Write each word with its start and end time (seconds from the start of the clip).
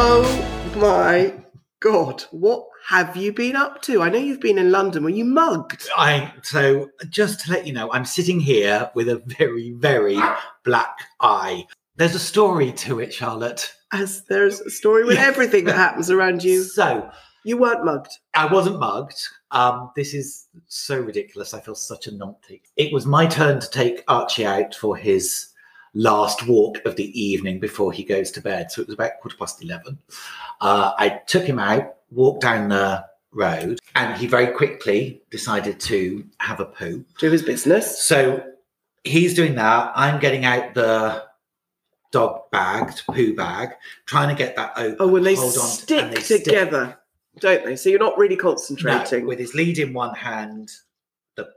Oh 0.00 0.72
my 0.76 1.34
god, 1.80 2.22
what 2.30 2.66
have 2.86 3.16
you 3.16 3.32
been 3.32 3.56
up 3.56 3.82
to? 3.82 4.02
I 4.02 4.08
know 4.08 4.18
you've 4.18 4.40
been 4.40 4.58
in 4.58 4.70
London. 4.70 5.02
Were 5.02 5.10
you 5.10 5.24
mugged? 5.24 5.88
I 5.96 6.32
so 6.42 6.88
just 7.08 7.40
to 7.44 7.52
let 7.52 7.66
you 7.66 7.72
know, 7.72 7.92
I'm 7.92 8.04
sitting 8.04 8.40
here 8.40 8.90
with 8.94 9.08
a 9.08 9.22
very, 9.26 9.72
very 9.72 10.18
black 10.64 10.96
eye. 11.20 11.64
There's 11.96 12.14
a 12.14 12.18
story 12.20 12.72
to 12.72 13.00
it, 13.00 13.12
Charlotte. 13.12 13.72
As 13.92 14.24
there's 14.28 14.60
a 14.60 14.70
story 14.70 15.04
with 15.04 15.16
Yeah. 15.16 15.26
everything 15.26 15.64
that 15.64 15.74
happens 15.76 16.10
around 16.10 16.44
you. 16.44 16.62
So 16.62 17.10
You 17.44 17.56
weren't 17.56 17.84
mugged. 17.84 18.10
I 18.34 18.46
wasn't 18.52 18.78
mugged. 18.78 19.18
Um, 19.52 19.90
this 19.96 20.12
is 20.12 20.46
so 20.66 20.98
ridiculous. 21.00 21.54
I 21.54 21.60
feel 21.60 21.74
such 21.76 22.06
a 22.06 22.10
numpty. 22.12 22.60
It 22.76 22.92
was 22.92 23.06
my 23.06 23.26
turn 23.26 23.58
to 23.60 23.70
take 23.70 24.02
Archie 24.06 24.44
out 24.44 24.74
for 24.74 24.96
his 24.96 25.48
last 25.94 26.46
walk 26.46 26.78
of 26.84 26.96
the 26.96 27.20
evening 27.20 27.58
before 27.60 27.92
he 27.92 28.04
goes 28.04 28.30
to 28.32 28.40
bed. 28.40 28.70
So 28.70 28.82
it 28.82 28.88
was 28.88 28.94
about 28.94 29.20
quarter 29.20 29.36
past 29.36 29.62
11. 29.62 29.98
Uh, 30.60 30.92
I 30.98 31.20
took 31.26 31.44
him 31.44 31.58
out, 31.58 31.94
walked 32.10 32.42
down 32.42 32.68
the 32.68 33.04
road, 33.32 33.78
and 33.94 34.16
he 34.16 34.26
very 34.26 34.48
quickly 34.48 35.22
decided 35.30 35.80
to 35.80 36.24
have 36.38 36.60
a 36.60 36.64
poo. 36.66 37.04
Do 37.18 37.30
his 37.30 37.42
business. 37.42 38.02
So 38.04 38.44
he's 39.04 39.34
doing 39.34 39.54
that. 39.56 39.92
I'm 39.94 40.20
getting 40.20 40.44
out 40.44 40.74
the 40.74 41.24
dog 42.10 42.50
bag, 42.50 42.92
poo 43.10 43.34
bag, 43.34 43.70
trying 44.06 44.28
to 44.28 44.34
get 44.34 44.56
that 44.56 44.72
open. 44.76 44.96
Oh, 45.00 45.08
when 45.08 45.22
they 45.22 45.34
hold 45.34 45.56
on, 45.58 45.66
stick 45.66 46.02
and 46.02 46.12
they 46.12 46.20
stick. 46.20 46.44
together, 46.44 46.98
don't 47.40 47.64
they? 47.64 47.76
So 47.76 47.90
you're 47.90 47.98
not 47.98 48.16
really 48.18 48.36
No, 48.36 48.42
concentrating. 48.42 49.26
with 49.26 49.38
his 49.38 49.54
lead 49.54 49.78
in 49.78 49.92
one 49.92 50.14
hand, 50.14 50.70
the 51.36 51.48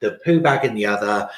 the 0.00 0.18
poo 0.24 0.40
bag 0.40 0.64
in 0.64 0.74
the 0.74 0.86
other, 0.86 1.30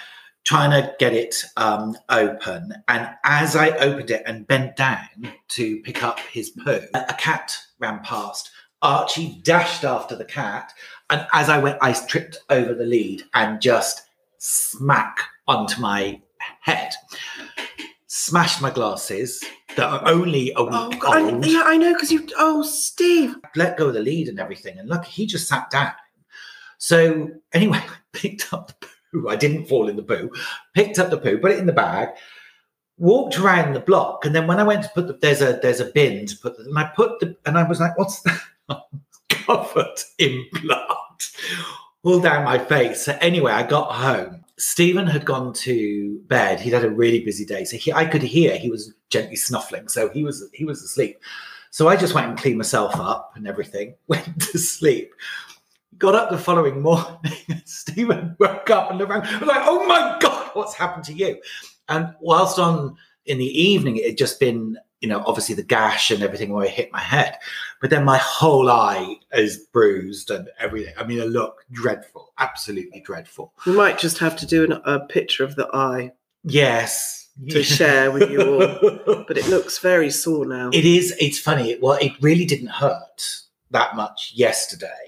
trying 0.44 0.70
to 0.70 0.94
get 0.98 1.12
it 1.12 1.42
um, 1.56 1.96
open. 2.10 2.72
And 2.88 3.08
as 3.24 3.56
I 3.56 3.70
opened 3.78 4.10
it 4.10 4.22
and 4.26 4.46
bent 4.46 4.76
down 4.76 5.32
to 5.48 5.80
pick 5.80 6.02
up 6.02 6.20
his 6.20 6.50
poo, 6.50 6.80
a 6.94 7.14
cat 7.14 7.56
ran 7.78 8.00
past. 8.00 8.50
Archie 8.82 9.40
dashed 9.42 9.82
after 9.84 10.14
the 10.14 10.26
cat, 10.26 10.72
and 11.08 11.26
as 11.32 11.48
I 11.48 11.58
went, 11.58 11.78
I 11.80 11.94
tripped 11.94 12.38
over 12.50 12.74
the 12.74 12.84
lead 12.84 13.22
and 13.32 13.60
just 13.60 14.02
smack 14.36 15.20
onto 15.48 15.80
my 15.80 16.20
head. 16.60 16.92
Smashed 18.06 18.60
my 18.60 18.70
glasses 18.70 19.42
that 19.76 19.88
are 19.88 20.06
only 20.06 20.52
a 20.56 20.62
week 20.62 20.72
Oh, 20.74 20.90
God, 20.90 21.16
I, 21.16 21.22
old 21.22 21.46
yeah, 21.46 21.62
I 21.64 21.78
know 21.78 21.94
because 21.94 22.12
you. 22.12 22.28
Oh, 22.36 22.62
Steve. 22.62 23.36
let 23.56 23.76
go 23.78 23.88
of 23.88 23.94
the 23.94 24.00
lead 24.00 24.28
and 24.28 24.38
everything. 24.38 24.78
And 24.78 24.88
look, 24.88 25.04
he 25.04 25.26
just 25.26 25.48
sat 25.48 25.70
down. 25.70 25.92
So 26.78 27.30
anyway, 27.54 27.78
I 27.82 27.96
picked 28.12 28.52
up 28.52 28.78
the 28.80 28.88
poo. 29.14 29.28
I 29.28 29.36
didn't 29.36 29.66
fall 29.66 29.88
in 29.88 29.96
the 29.96 30.02
poo. 30.02 30.30
Picked 30.74 30.98
up 30.98 31.10
the 31.10 31.18
poo, 31.18 31.38
put 31.38 31.52
it 31.52 31.58
in 31.58 31.66
the 31.66 31.72
bag, 31.72 32.08
walked 32.98 33.38
around 33.38 33.72
the 33.72 33.80
block, 33.80 34.24
and 34.24 34.34
then 34.34 34.46
when 34.46 34.58
I 34.58 34.64
went 34.64 34.82
to 34.82 34.90
put 34.90 35.06
the 35.06 35.14
there's 35.14 35.40
a 35.40 35.58
there's 35.62 35.80
a 35.80 35.86
bin 35.86 36.26
to 36.26 36.36
put 36.38 36.56
the, 36.56 36.64
and 36.64 36.78
I 36.78 36.90
put 36.94 37.20
the 37.20 37.36
and 37.46 37.56
I 37.56 37.62
was 37.68 37.80
like, 37.80 37.96
what's 37.96 38.20
that? 38.22 38.40
Covered 39.28 40.00
in 40.18 40.44
blood 40.52 40.88
all 42.04 42.20
down 42.20 42.44
my 42.44 42.58
face. 42.58 43.04
So 43.04 43.16
anyway, 43.20 43.52
I 43.52 43.62
got 43.62 43.92
home. 43.92 44.44
Stephen 44.56 45.06
had 45.06 45.24
gone 45.24 45.52
to 45.52 46.20
bed. 46.26 46.60
He'd 46.60 46.72
had 46.72 46.84
a 46.84 46.90
really 46.90 47.24
busy 47.24 47.44
day, 47.44 47.64
so 47.64 47.76
he, 47.76 47.92
I 47.92 48.04
could 48.04 48.22
hear 48.22 48.56
he 48.56 48.70
was 48.70 48.94
gently 49.10 49.36
snuffling. 49.36 49.88
So 49.88 50.10
he 50.10 50.22
was 50.22 50.48
he 50.52 50.64
was 50.64 50.82
asleep. 50.82 51.18
So 51.70 51.88
I 51.88 51.96
just 51.96 52.14
went 52.14 52.28
and 52.28 52.38
cleaned 52.38 52.58
myself 52.58 52.94
up 52.94 53.32
and 53.34 53.48
everything. 53.48 53.96
Went 54.06 54.40
to 54.42 54.58
sleep. 54.60 55.12
Got 55.98 56.14
up 56.14 56.30
the 56.30 56.38
following 56.38 56.80
morning. 56.80 57.16
Stephen 57.64 58.36
woke 58.38 58.70
up 58.70 58.90
and 58.90 58.98
looked 58.98 59.10
around. 59.10 59.26
I 59.26 59.38
was 59.38 59.48
like, 59.48 59.62
"Oh 59.64 59.86
my 59.86 60.16
god, 60.20 60.50
what's 60.54 60.74
happened 60.74 61.04
to 61.04 61.12
you?" 61.12 61.40
And 61.88 62.14
whilst 62.20 62.58
on 62.58 62.96
in 63.26 63.38
the 63.38 63.62
evening, 63.62 63.96
it 63.96 64.06
had 64.06 64.18
just 64.18 64.40
been, 64.40 64.78
you 65.00 65.08
know, 65.08 65.22
obviously 65.26 65.54
the 65.54 65.62
gash 65.62 66.10
and 66.10 66.22
everything 66.22 66.52
where 66.52 66.64
I 66.64 66.68
hit 66.68 66.92
my 66.92 67.00
head, 67.00 67.36
but 67.80 67.90
then 67.90 68.04
my 68.04 68.18
whole 68.18 68.70
eye 68.70 69.16
is 69.32 69.58
bruised 69.72 70.30
and 70.30 70.48
everything. 70.58 70.94
I 70.98 71.04
mean, 71.04 71.18
it 71.20 71.28
looked 71.28 71.70
dreadful, 71.72 72.32
absolutely 72.38 73.00
dreadful. 73.00 73.52
We 73.66 73.72
might 73.72 73.98
just 73.98 74.18
have 74.18 74.36
to 74.36 74.46
do 74.46 74.64
an, 74.64 74.72
a 74.84 75.00
picture 75.00 75.44
of 75.44 75.56
the 75.56 75.68
eye 75.74 76.12
Yes, 76.44 77.28
to 77.48 77.62
share 77.62 78.10
with 78.10 78.30
you 78.30 78.40
all. 78.40 79.24
But 79.26 79.38
it 79.38 79.48
looks 79.48 79.78
very 79.78 80.10
sore 80.10 80.44
now. 80.44 80.70
It 80.72 80.84
is. 80.84 81.14
It's 81.18 81.38
funny. 81.38 81.78
Well, 81.80 81.98
it 82.00 82.12
really 82.20 82.44
didn't 82.44 82.68
hurt 82.68 83.40
that 83.70 83.96
much 83.96 84.32
yesterday, 84.34 85.03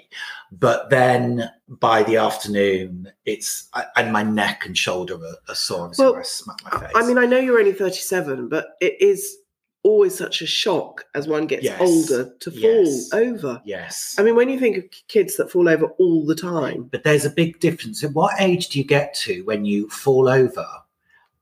but 0.53 0.91
then 0.91 1.51
by 1.69 2.03
the 2.05 2.17
afternoon, 2.17 3.11
it's 3.25 3.69
and 3.97 4.13
my 4.13 4.23
neck 4.23 4.65
and 4.67 4.77
shoulder 4.77 5.15
are, 5.15 5.37
are 5.49 5.55
sore. 5.55 5.83
Obviously, 5.85 6.05
Well, 6.05 6.13
where 6.13 6.21
I 6.21 6.25
smacked 6.25 6.65
my 6.65 6.71
face. 6.81 6.93
I 6.95 7.07
mean, 7.07 7.19
I 7.19 7.27
know 7.27 7.39
you're 7.39 7.59
only 7.59 7.73
37, 7.73 8.49
but 8.49 8.77
it 8.81 8.97
is 9.01 9.37
always 9.83 10.17
such 10.17 10.43
a 10.43 10.47
shock 10.47 11.05
as 11.15 11.29
one 11.29 11.47
gets 11.47 11.63
Yes. 11.65 11.81
older 11.81 12.33
to 12.41 12.51
fall 12.51 12.61
Yes. 12.61 13.13
over. 13.13 13.63
yes. 13.65 14.17
I 14.19 14.23
mean, 14.25 14.35
when 14.35 14.49
you 14.49 14.59
think 14.59 14.77
of 14.77 14.85
kids 15.09 15.37
that 15.37 15.51
fall 15.51 15.69
over 15.69 15.87
all 15.99 16.25
the 16.27 16.35
time, 16.35 16.89
but 16.91 17.05
there's 17.05 17.25
a 17.25 17.31
big 17.31 17.61
difference. 17.61 18.03
In 18.03 18.13
what 18.13 18.35
age 18.41 18.69
do 18.69 18.79
you 18.79 18.85
get 18.85 19.15
to 19.15 19.43
when 19.45 19.65
you 19.65 19.89
fall 19.89 20.29
over, 20.29 20.67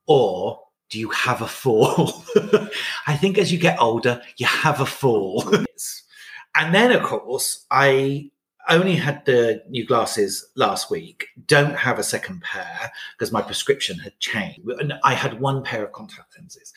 or 0.07 0.61
do 0.91 0.99
you 0.99 1.09
have 1.11 1.41
a 1.41 1.49
fall? 1.49 2.23
I 3.07 3.17
think 3.17 3.39
as 3.39 3.51
you 3.53 3.59
get 3.59 3.81
older, 3.81 4.21
you 4.37 4.47
have 4.47 4.81
a 4.81 4.87
fall. 4.87 5.45
and 6.55 6.75
then, 6.75 6.93
of 6.93 7.03
course, 7.03 7.65
I 7.71 8.31
only 8.69 8.95
had 8.97 9.25
the 9.27 9.63
new 9.69 9.85
glasses 9.87 10.47
last 10.55 10.91
week. 10.91 11.27
Don't 11.47 11.75
have 11.77 11.99
a 11.99 12.03
second 12.03 12.43
pair 12.43 12.91
because 13.13 13.33
my 13.33 13.43
prescription 13.43 13.99
had 13.99 14.19
changed, 14.21 14.69
and 14.69 14.95
I 15.03 15.15
had 15.15 15.41
one 15.41 15.63
pair 15.63 15.85
of 15.85 15.93
contact 15.93 16.35
lenses. 16.39 16.73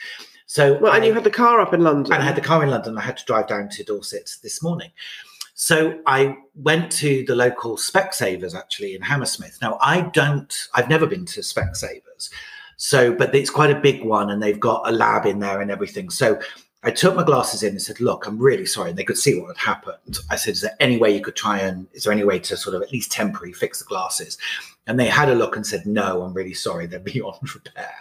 So, 0.46 0.78
well, 0.80 0.94
and 0.94 1.04
I- 1.04 1.08
you 1.08 1.14
had 1.14 1.24
the 1.24 1.30
car 1.30 1.60
up 1.60 1.74
in 1.74 1.82
London. 1.84 2.12
and 2.14 2.22
I 2.22 2.26
had 2.26 2.36
the 2.36 2.42
car 2.42 2.64
in 2.64 2.70
London. 2.70 2.98
I 2.98 3.02
had 3.02 3.18
to 3.18 3.26
drive 3.26 3.48
down 3.48 3.70
to 3.70 3.84
Dorset 3.84 4.32
this 4.44 4.64
morning. 4.64 4.92
So 5.60 6.00
I 6.06 6.38
went 6.56 6.92
to 6.94 7.26
the 7.26 7.36
local 7.36 7.78
Specsavers 7.78 8.54
actually 8.54 8.94
in 8.96 9.02
Hammersmith. 9.02 9.58
Now 9.62 9.78
I 9.82 10.02
don't, 10.02 10.54
I've 10.76 10.88
never 10.88 11.08
been 11.08 11.26
to 11.26 11.42
Specsavers. 11.42 12.30
So, 12.78 13.12
but 13.12 13.34
it's 13.34 13.50
quite 13.50 13.72
a 13.72 13.80
big 13.80 14.04
one 14.06 14.30
and 14.30 14.42
they've 14.42 14.60
got 14.60 14.88
a 14.88 14.92
lab 14.92 15.26
in 15.26 15.40
there 15.40 15.60
and 15.62 15.72
everything. 15.72 16.12
So 16.12 16.40
I 16.88 16.92
took 16.92 17.18
my 17.18 17.24
glasses 17.24 17.64
in 17.64 17.72
and 17.72 17.82
said, 17.82 18.00
look, 18.00 18.26
I'm 18.26 18.40
really 18.40 18.66
sorry. 18.66 18.92
And 18.92 18.98
they 18.98 19.04
could 19.04 19.18
see 19.18 19.38
what 19.38 19.58
had 19.58 19.58
happened. 19.58 20.20
I 20.30 20.38
said, 20.38 20.54
is 20.54 20.62
there 20.62 20.78
any 20.80 20.96
way 20.96 21.14
you 21.14 21.20
could 21.20 21.36
try 21.36 21.60
and, 21.60 21.86
is 21.92 22.06
there 22.06 22.14
any 22.14 22.24
way 22.24 22.40
to 22.40 22.56
sort 22.56 22.78
of 22.78 22.82
at 22.82 22.94
least 22.94 23.12
temporarily 23.12 23.52
fix 23.52 23.80
the 23.80 23.86
glasses? 23.86 24.38
And 24.88 24.98
they 24.98 25.08
had 25.08 25.28
a 25.28 25.36
look 25.36 25.58
and 25.58 25.68
said, 25.68 25.86
no, 25.86 26.22
I'm 26.22 26.34
really 26.34 26.54
sorry. 26.54 26.86
They're 26.86 27.00
beyond 27.14 27.54
repair. 27.54 27.92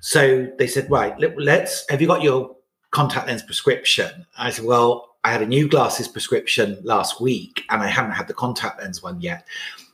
So 0.00 0.50
they 0.56 0.66
said, 0.66 0.90
right, 0.90 1.14
let, 1.20 1.38
let's, 1.38 1.84
have 1.90 2.00
you 2.00 2.06
got 2.06 2.22
your 2.22 2.56
contact 2.90 3.26
lens 3.26 3.42
prescription? 3.42 4.24
I 4.38 4.48
said, 4.48 4.64
well, 4.64 5.14
I 5.24 5.30
had 5.30 5.42
a 5.42 5.46
new 5.46 5.68
glasses 5.68 6.08
prescription 6.08 6.78
last 6.84 7.20
week 7.20 7.64
and 7.68 7.82
I 7.82 7.88
haven't 7.88 8.12
had 8.12 8.28
the 8.28 8.34
contact 8.34 8.80
lens 8.80 9.02
one 9.02 9.20
yet. 9.20 9.46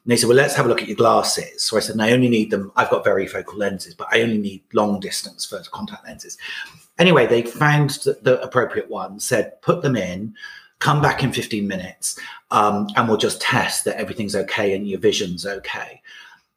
And 0.08 0.14
they 0.14 0.16
said, 0.16 0.28
well, 0.28 0.38
let's 0.38 0.54
have 0.54 0.64
a 0.64 0.70
look 0.70 0.80
at 0.80 0.88
your 0.88 0.96
glasses. 0.96 1.64
So 1.64 1.76
I 1.76 1.80
said, 1.80 1.92
and 1.92 2.02
I 2.02 2.12
only 2.12 2.30
need 2.30 2.50
them. 2.50 2.72
I've 2.76 2.88
got 2.88 3.04
varifocal 3.04 3.58
lenses, 3.58 3.92
but 3.92 4.08
I 4.10 4.22
only 4.22 4.38
need 4.38 4.62
long 4.72 5.00
distance 5.00 5.44
for 5.44 5.62
contact 5.70 6.06
lenses. 6.06 6.38
Anyway, 6.98 7.26
they 7.26 7.42
found 7.42 7.90
the, 7.90 8.18
the 8.22 8.40
appropriate 8.40 8.88
one, 8.88 9.20
said, 9.20 9.60
put 9.60 9.82
them 9.82 9.96
in, 9.96 10.34
come 10.78 11.02
back 11.02 11.22
in 11.22 11.30
15 11.30 11.68
minutes, 11.68 12.18
um, 12.50 12.88
and 12.96 13.06
we'll 13.06 13.18
just 13.18 13.42
test 13.42 13.84
that 13.84 13.96
everything's 13.96 14.34
okay 14.34 14.74
and 14.74 14.88
your 14.88 14.98
vision's 14.98 15.44
okay. 15.44 16.00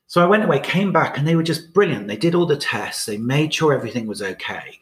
So 0.07 0.23
I 0.23 0.27
went 0.27 0.45
away, 0.45 0.61
came 0.61 0.93
back, 0.93 1.17
and 1.17 1.27
they 1.27 1.35
were 1.35 1.43
just 1.43 1.73
brilliant. 1.73 2.07
They 2.07 2.15
did 2.15 2.35
all 2.35 2.45
the 2.45 2.55
tests, 2.55 3.05
they 3.05 3.17
made 3.17 3.53
sure 3.53 3.73
everything 3.73 4.07
was 4.07 4.21
okay. 4.21 4.79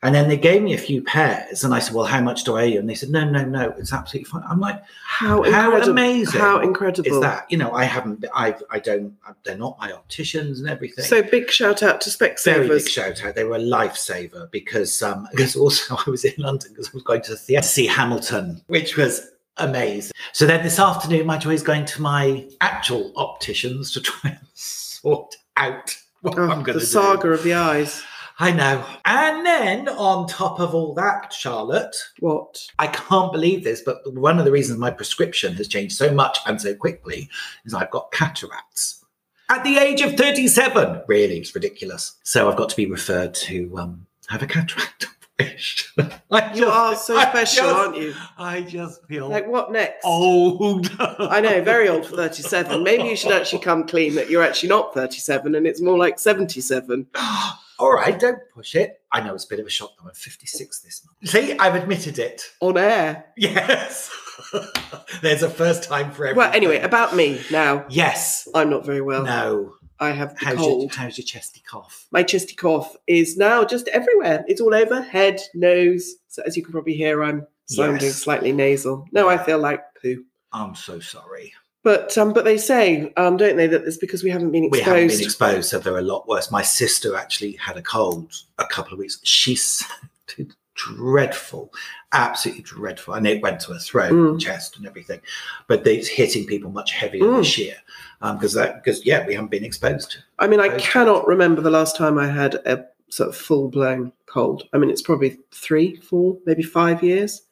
And 0.00 0.14
then 0.14 0.28
they 0.28 0.36
gave 0.36 0.62
me 0.62 0.74
a 0.74 0.78
few 0.78 1.02
pairs, 1.02 1.64
and 1.64 1.74
I 1.74 1.80
said, 1.80 1.92
"Well, 1.92 2.04
how 2.04 2.20
much 2.20 2.44
do 2.44 2.56
I 2.56 2.62
owe 2.62 2.66
you?" 2.66 2.78
And 2.78 2.88
they 2.88 2.94
said, 2.94 3.08
"No, 3.08 3.24
no, 3.28 3.44
no, 3.44 3.74
it's 3.78 3.92
absolutely 3.92 4.30
fine." 4.30 4.44
I'm 4.48 4.60
like, 4.60 4.80
how, 5.04 5.42
How 5.42 5.76
amazing 5.82 6.40
How 6.40 6.60
incredible. 6.60 7.10
"Is 7.10 7.20
that 7.20 7.50
you 7.50 7.58
know? 7.58 7.72
I 7.72 7.82
haven't, 7.82 8.24
I've, 8.32 8.62
I 8.70 8.78
don't, 8.78 9.14
they're 9.44 9.58
not 9.58 9.76
my 9.80 9.90
opticians 9.90 10.60
and 10.60 10.68
everything." 10.68 11.04
So 11.04 11.20
big 11.22 11.50
shout 11.50 11.82
out 11.82 12.00
to 12.02 12.10
very 12.44 12.68
big 12.68 12.88
shout 12.88 13.24
out. 13.24 13.34
They 13.34 13.42
were 13.42 13.56
a 13.56 13.60
lifesaver 13.60 14.48
because 14.52 15.02
um 15.02 15.26
because 15.32 15.56
also 15.56 15.96
I 15.96 16.08
was 16.08 16.24
in 16.24 16.34
London 16.38 16.70
because 16.70 16.88
I 16.88 16.92
was 16.94 17.02
going 17.02 17.22
to 17.22 17.34
the 17.34 17.62
see 17.62 17.86
Hamilton, 17.86 18.62
which 18.68 18.96
was 18.96 19.28
amazing. 19.56 20.12
So 20.32 20.46
then 20.46 20.62
this 20.62 20.78
afternoon, 20.78 21.26
my 21.26 21.38
joy 21.38 21.54
is 21.54 21.64
going 21.64 21.86
to 21.86 22.02
my 22.02 22.48
actual 22.60 23.12
opticians 23.16 23.90
to 23.92 24.00
try 24.00 24.30
and 24.30 24.38
sort 24.54 25.34
out 25.56 25.96
what 26.20 26.38
Oh, 26.38 26.44
I'm 26.44 26.62
going 26.62 26.66
to 26.66 26.72
do. 26.74 26.78
The 26.78 26.86
saga 26.86 27.30
of 27.30 27.42
the 27.42 27.54
eyes. 27.54 28.02
I 28.40 28.52
know. 28.52 28.84
And 29.04 29.44
then 29.44 29.88
on 29.88 30.28
top 30.28 30.60
of 30.60 30.74
all 30.74 30.94
that, 30.94 31.32
Charlotte, 31.32 31.96
What? 32.20 32.64
I 32.78 32.86
can't 32.86 33.32
believe 33.32 33.64
this, 33.64 33.82
but 33.84 33.98
one 34.14 34.38
of 34.38 34.44
the 34.44 34.52
reasons 34.52 34.78
my 34.78 34.90
prescription 34.92 35.54
has 35.54 35.66
changed 35.66 35.96
so 35.96 36.12
much 36.12 36.38
and 36.46 36.60
so 36.60 36.74
quickly 36.74 37.28
is 37.64 37.74
I've 37.74 37.90
got 37.90 38.12
cataracts. 38.12 39.04
At 39.50 39.64
the 39.64 39.78
age 39.78 40.02
of 40.02 40.14
37. 40.14 41.02
Really, 41.08 41.38
it's 41.38 41.54
ridiculous. 41.54 42.14
So 42.22 42.48
I've 42.48 42.56
got 42.56 42.68
to 42.68 42.76
be 42.76 42.86
referred 42.86 43.34
to 43.34 43.76
um, 43.78 44.06
have 44.28 44.42
a 44.42 44.46
cataract 44.46 45.06
operation. 45.40 46.12
I 46.30 46.52
You 46.54 46.66
are 46.68 46.94
so 46.94 47.16
I 47.16 47.24
special, 47.30 47.64
just- 47.64 47.76
aren't 47.76 47.96
you? 47.96 48.14
I 48.36 48.60
just 48.60 49.04
feel 49.06 49.28
Like 49.28 49.48
what 49.48 49.72
next? 49.72 50.04
old. 50.04 50.94
I 51.00 51.40
know, 51.40 51.60
very 51.62 51.88
old 51.88 52.06
for 52.06 52.14
37. 52.14 52.84
Maybe 52.84 53.04
you 53.04 53.16
should 53.16 53.32
actually 53.32 53.62
come 53.62 53.84
clean 53.88 54.14
that 54.14 54.30
you're 54.30 54.42
actually 54.44 54.68
not 54.68 54.94
37 54.94 55.56
and 55.56 55.66
it's 55.66 55.80
more 55.80 55.98
like 55.98 56.20
77. 56.20 57.06
All 57.78 57.92
right, 57.92 58.18
don't 58.18 58.38
push 58.54 58.74
it. 58.74 59.00
I 59.12 59.20
know 59.20 59.34
it's 59.34 59.44
a 59.44 59.48
bit 59.48 59.60
of 59.60 59.66
a 59.66 59.70
shock 59.70 59.92
though. 60.00 60.08
I'm 60.08 60.14
56 60.14 60.80
this 60.80 61.06
month. 61.06 61.30
See, 61.30 61.56
I've 61.58 61.74
admitted 61.74 62.18
it. 62.18 62.42
On 62.60 62.76
air. 62.76 63.26
Yes. 63.36 64.10
There's 65.22 65.42
a 65.42 65.50
first 65.50 65.84
time 65.84 66.10
for 66.10 66.26
everything. 66.26 66.36
Well, 66.38 66.52
anyway, 66.52 66.80
about 66.80 67.14
me 67.14 67.40
now. 67.50 67.86
yes. 67.88 68.48
I'm 68.54 68.70
not 68.70 68.84
very 68.84 69.00
well. 69.00 69.24
No. 69.24 69.74
I 70.00 70.10
have 70.10 70.34
How's 70.38 70.54
your, 70.58 70.64
cold. 70.64 70.94
how's 70.94 71.18
your 71.18 71.24
chesty 71.24 71.60
cough? 71.68 72.06
My 72.12 72.22
chesty 72.22 72.54
cough 72.54 72.94
is 73.08 73.36
now 73.36 73.64
just 73.64 73.88
everywhere. 73.88 74.44
It's 74.46 74.60
all 74.60 74.72
over 74.74 75.02
head, 75.02 75.40
nose. 75.54 76.14
So 76.28 76.42
as 76.46 76.56
you 76.56 76.62
can 76.62 76.70
probably 76.72 76.94
hear, 76.94 77.22
I'm 77.24 77.46
sounding 77.66 78.02
Yes. 78.02 78.14
slightly 78.16 78.52
nasal. 78.52 79.06
No, 79.10 79.28
I 79.28 79.38
feel 79.38 79.58
like 79.58 79.82
poo. 80.00 80.24
I'm 80.52 80.76
so 80.76 81.00
sorry. 81.00 81.52
But 81.88 82.18
um, 82.18 82.34
but 82.34 82.44
they 82.44 82.58
say, 82.58 83.14
um, 83.16 83.38
don't 83.38 83.56
they, 83.56 83.66
that 83.66 83.84
it's 83.84 83.96
because 83.96 84.22
we 84.22 84.28
haven't 84.28 84.50
been 84.50 84.64
exposed. 84.64 84.86
We 84.86 84.92
haven't 84.92 85.08
been 85.08 85.22
exposed, 85.22 85.70
so 85.70 85.78
they're 85.78 85.96
a 85.96 86.02
lot 86.02 86.28
worse. 86.28 86.50
My 86.50 86.60
sister 86.60 87.16
actually 87.16 87.52
had 87.52 87.78
a 87.78 87.82
cold 87.82 88.30
a 88.58 88.66
couple 88.66 88.92
of 88.92 88.98
weeks. 88.98 89.18
She 89.22 89.54
sounded 89.56 90.52
dreadful, 90.74 91.72
absolutely 92.12 92.64
dreadful, 92.64 93.14
and 93.14 93.26
it 93.26 93.42
went 93.42 93.60
to 93.60 93.72
her 93.72 93.78
throat, 93.78 94.12
Mm. 94.12 94.38
chest, 94.38 94.76
and 94.76 94.86
everything. 94.86 95.22
But 95.66 95.86
it's 95.86 96.08
hitting 96.08 96.44
people 96.44 96.70
much 96.70 96.92
heavier 96.92 97.24
Mm. 97.24 97.38
this 97.38 97.56
year 97.56 97.76
because 98.20 98.52
that 98.52 98.84
because 98.84 99.06
yeah, 99.06 99.26
we 99.26 99.32
haven't 99.32 99.50
been 99.50 99.64
exposed. 99.64 100.18
I 100.38 100.46
mean, 100.46 100.60
I 100.60 100.68
to 100.68 100.78
cannot 100.78 101.26
remember 101.26 101.62
the 101.62 101.70
last 101.70 101.96
time 101.96 102.18
I 102.18 102.26
had 102.26 102.56
a 102.66 102.84
sort 103.08 103.30
of 103.30 103.34
full 103.34 103.68
blown 103.68 104.12
cold. 104.26 104.64
I 104.74 104.76
mean, 104.76 104.90
it's 104.90 105.00
probably 105.00 105.38
three, 105.52 105.96
four, 105.96 106.36
maybe 106.44 106.62
five 106.62 107.02
years. 107.02 107.44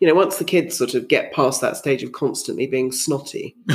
You 0.00 0.08
know, 0.08 0.14
once 0.14 0.38
the 0.38 0.44
kids 0.44 0.76
sort 0.78 0.94
of 0.94 1.08
get 1.08 1.32
past 1.32 1.60
that 1.60 1.76
stage 1.76 2.02
of 2.02 2.12
constantly 2.12 2.66
being 2.66 2.90
snotty, 2.90 3.54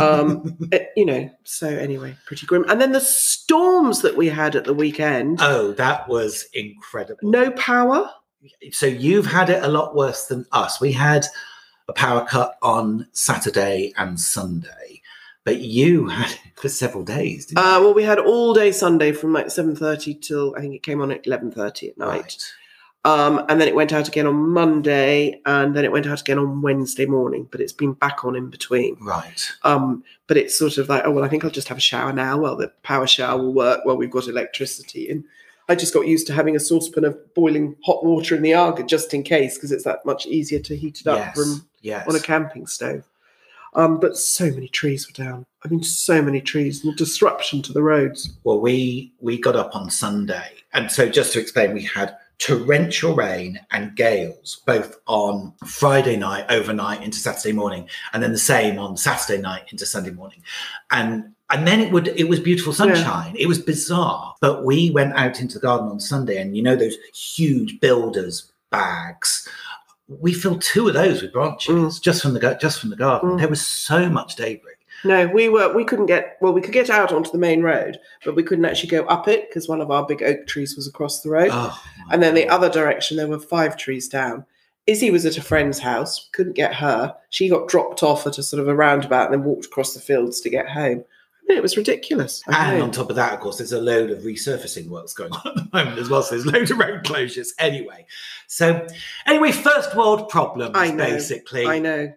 um, 0.00 0.56
it- 0.72 0.90
you 0.96 1.06
know. 1.06 1.30
So 1.44 1.66
anyway, 1.68 2.16
pretty 2.26 2.46
grim. 2.46 2.64
And 2.68 2.80
then 2.80 2.92
the 2.92 3.00
storms 3.00 4.02
that 4.02 4.16
we 4.16 4.28
had 4.28 4.56
at 4.56 4.64
the 4.64 4.74
weekend. 4.74 5.38
oh, 5.40 5.72
that 5.72 6.08
was 6.08 6.46
incredible. 6.52 7.30
no 7.30 7.50
power. 7.52 8.10
so 8.72 8.86
you've 8.86 9.26
had 9.26 9.48
it 9.50 9.62
a 9.62 9.68
lot 9.68 9.94
worse 9.94 10.26
than 10.26 10.44
us. 10.52 10.80
We 10.80 10.92
had 10.92 11.24
a 11.88 11.92
power 11.92 12.24
cut 12.26 12.56
on 12.62 13.06
Saturday 13.12 13.92
and 13.96 14.18
Sunday, 14.20 15.00
but 15.44 15.60
you 15.60 16.08
had 16.08 16.30
it 16.30 16.40
for 16.56 16.68
several 16.68 17.04
days. 17.04 17.46
Didn't 17.46 17.58
Uh, 17.58 17.78
well, 17.80 17.94
we 17.94 18.02
had 18.04 18.18
all 18.18 18.52
day 18.54 18.72
Sunday 18.72 19.12
from 19.12 19.32
like 19.32 19.50
seven 19.50 19.74
thirty 19.76 20.14
till 20.14 20.54
I 20.56 20.60
think 20.60 20.74
it 20.74 20.82
came 20.82 21.00
on 21.00 21.10
at 21.10 21.26
eleven 21.26 21.50
thirty 21.50 21.88
at 21.88 21.96
night. 21.98 22.08
right. 22.08 22.52
Um, 23.06 23.44
and 23.50 23.60
then 23.60 23.68
it 23.68 23.74
went 23.74 23.92
out 23.92 24.08
again 24.08 24.26
on 24.26 24.34
Monday, 24.50 25.40
and 25.44 25.76
then 25.76 25.84
it 25.84 25.92
went 25.92 26.06
out 26.06 26.22
again 26.22 26.38
on 26.38 26.62
Wednesday 26.62 27.04
morning. 27.04 27.46
But 27.50 27.60
it's 27.60 27.72
been 27.72 27.92
back 27.92 28.24
on 28.24 28.34
in 28.34 28.48
between. 28.48 28.96
Right. 29.00 29.46
Um, 29.62 30.02
but 30.26 30.38
it's 30.38 30.58
sort 30.58 30.78
of 30.78 30.88
like, 30.88 31.02
oh 31.04 31.10
well, 31.10 31.24
I 31.24 31.28
think 31.28 31.44
I'll 31.44 31.50
just 31.50 31.68
have 31.68 31.76
a 31.78 31.82
shower 31.82 32.12
now. 32.12 32.38
Well, 32.38 32.56
the 32.56 32.68
power 32.82 33.06
shower 33.06 33.36
will 33.38 33.52
work. 33.52 33.80
Well, 33.84 33.96
we've 33.96 34.10
got 34.10 34.26
electricity, 34.26 35.10
and 35.10 35.22
I 35.68 35.74
just 35.74 35.92
got 35.92 36.06
used 36.06 36.26
to 36.28 36.32
having 36.32 36.56
a 36.56 36.60
saucepan 36.60 37.04
of 37.04 37.34
boiling 37.34 37.76
hot 37.84 38.04
water 38.04 38.34
in 38.34 38.42
the 38.42 38.54
Aga 38.54 38.84
just 38.84 39.12
in 39.12 39.22
case, 39.22 39.56
because 39.56 39.70
it's 39.72 39.84
that 39.84 40.04
much 40.06 40.26
easier 40.26 40.60
to 40.60 40.76
heat 40.76 41.00
it 41.00 41.06
up 41.06 41.18
Yes. 41.18 41.34
from 41.36 41.68
yes. 41.82 42.08
on 42.08 42.16
a 42.16 42.20
camping 42.20 42.66
stove. 42.66 43.04
Um, 43.74 43.98
but 43.98 44.16
so 44.16 44.46
many 44.50 44.68
trees 44.68 45.06
were 45.08 45.24
down. 45.24 45.44
I 45.64 45.68
mean, 45.68 45.82
so 45.82 46.22
many 46.22 46.40
trees 46.40 46.84
and 46.84 46.96
disruption 46.96 47.60
to 47.62 47.72
the 47.72 47.82
roads. 47.82 48.32
Well, 48.44 48.60
we 48.60 49.12
we 49.20 49.38
got 49.38 49.56
up 49.56 49.74
on 49.76 49.90
Sunday, 49.90 50.52
and 50.72 50.90
so 50.90 51.06
just 51.08 51.32
to 51.34 51.40
explain, 51.40 51.74
we 51.74 51.82
had 51.82 52.16
torrential 52.38 53.14
rain 53.14 53.60
and 53.70 53.96
gales 53.96 54.62
both 54.66 54.96
on 55.06 55.52
Friday 55.66 56.16
night, 56.16 56.46
overnight 56.48 57.02
into 57.02 57.18
Saturday 57.18 57.52
morning, 57.52 57.88
and 58.12 58.22
then 58.22 58.32
the 58.32 58.38
same 58.38 58.78
on 58.78 58.96
Saturday 58.96 59.40
night 59.40 59.64
into 59.70 59.86
Sunday 59.86 60.10
morning, 60.10 60.42
and 60.90 61.34
and 61.50 61.66
then 61.66 61.80
it 61.80 61.92
would 61.92 62.08
it 62.08 62.28
was 62.28 62.40
beautiful 62.40 62.72
sunshine. 62.72 63.34
It 63.38 63.46
was 63.46 63.58
bizarre, 63.58 64.34
but 64.40 64.64
we 64.64 64.90
went 64.90 65.14
out 65.14 65.40
into 65.40 65.54
the 65.54 65.66
garden 65.66 65.88
on 65.88 66.00
Sunday, 66.00 66.40
and 66.40 66.56
you 66.56 66.62
know 66.62 66.76
those 66.76 66.96
huge 67.14 67.80
builders 67.80 68.50
bags. 68.70 69.48
We 70.08 70.34
filled 70.34 70.60
two 70.60 70.88
of 70.88 70.94
those 70.94 71.22
with 71.22 71.32
branches 71.32 71.98
just 71.98 72.22
from 72.22 72.34
the 72.34 72.58
just 72.60 72.80
from 72.80 72.90
the 72.90 72.96
garden. 72.96 73.30
Mm. 73.30 73.38
There 73.38 73.48
was 73.48 73.64
so 73.64 74.10
much 74.10 74.36
debris. 74.36 74.73
No, 75.04 75.26
we 75.26 75.48
were 75.48 75.74
we 75.74 75.84
couldn't 75.84 76.06
get 76.06 76.38
well, 76.40 76.52
we 76.52 76.60
could 76.60 76.72
get 76.72 76.90
out 76.90 77.12
onto 77.12 77.30
the 77.30 77.38
main 77.38 77.62
road, 77.62 77.98
but 78.24 78.34
we 78.34 78.42
couldn't 78.42 78.64
actually 78.64 78.88
go 78.88 79.04
up 79.04 79.28
it 79.28 79.48
because 79.48 79.68
one 79.68 79.80
of 79.80 79.90
our 79.90 80.06
big 80.06 80.22
oak 80.22 80.46
trees 80.46 80.76
was 80.76 80.88
across 80.88 81.20
the 81.20 81.30
road. 81.30 81.50
Oh, 81.52 81.82
and 82.10 82.22
then 82.22 82.34
the 82.34 82.48
other 82.48 82.70
direction 82.70 83.16
there 83.16 83.28
were 83.28 83.38
five 83.38 83.76
trees 83.76 84.08
down. 84.08 84.44
Izzy 84.86 85.10
was 85.10 85.24
at 85.24 85.38
a 85.38 85.42
friend's 85.42 85.78
house, 85.78 86.28
couldn't 86.32 86.56
get 86.56 86.74
her. 86.74 87.14
She 87.30 87.48
got 87.48 87.68
dropped 87.68 88.02
off 88.02 88.26
at 88.26 88.38
a 88.38 88.42
sort 88.42 88.60
of 88.60 88.68
a 88.68 88.74
roundabout 88.74 89.26
and 89.26 89.34
then 89.34 89.44
walked 89.44 89.66
across 89.66 89.94
the 89.94 90.00
fields 90.00 90.40
to 90.42 90.50
get 90.50 90.68
home. 90.68 91.04
It 91.48 91.62
was 91.62 91.76
ridiculous. 91.76 92.42
And 92.46 92.82
on 92.82 92.90
top 92.90 93.10
of 93.10 93.16
that, 93.16 93.34
of 93.34 93.40
course, 93.40 93.58
there's 93.58 93.72
a 93.72 93.80
load 93.80 94.10
of 94.10 94.22
resurfacing 94.22 94.88
works 94.88 95.12
going 95.12 95.32
on 95.32 95.42
at 95.46 95.54
the 95.56 95.68
moment 95.72 95.98
as 95.98 96.08
well. 96.08 96.22
So 96.22 96.34
there's 96.34 96.46
loads 96.46 96.70
of 96.70 96.78
road 96.78 97.04
closures 97.04 97.48
anyway. 97.58 98.06
So, 98.46 98.86
anyway, 99.26 99.52
first 99.52 99.94
world 99.94 100.30
problems, 100.30 100.72
I 100.74 100.90
know, 100.90 101.04
basically. 101.04 101.66
I 101.66 101.78
know. 101.78 102.12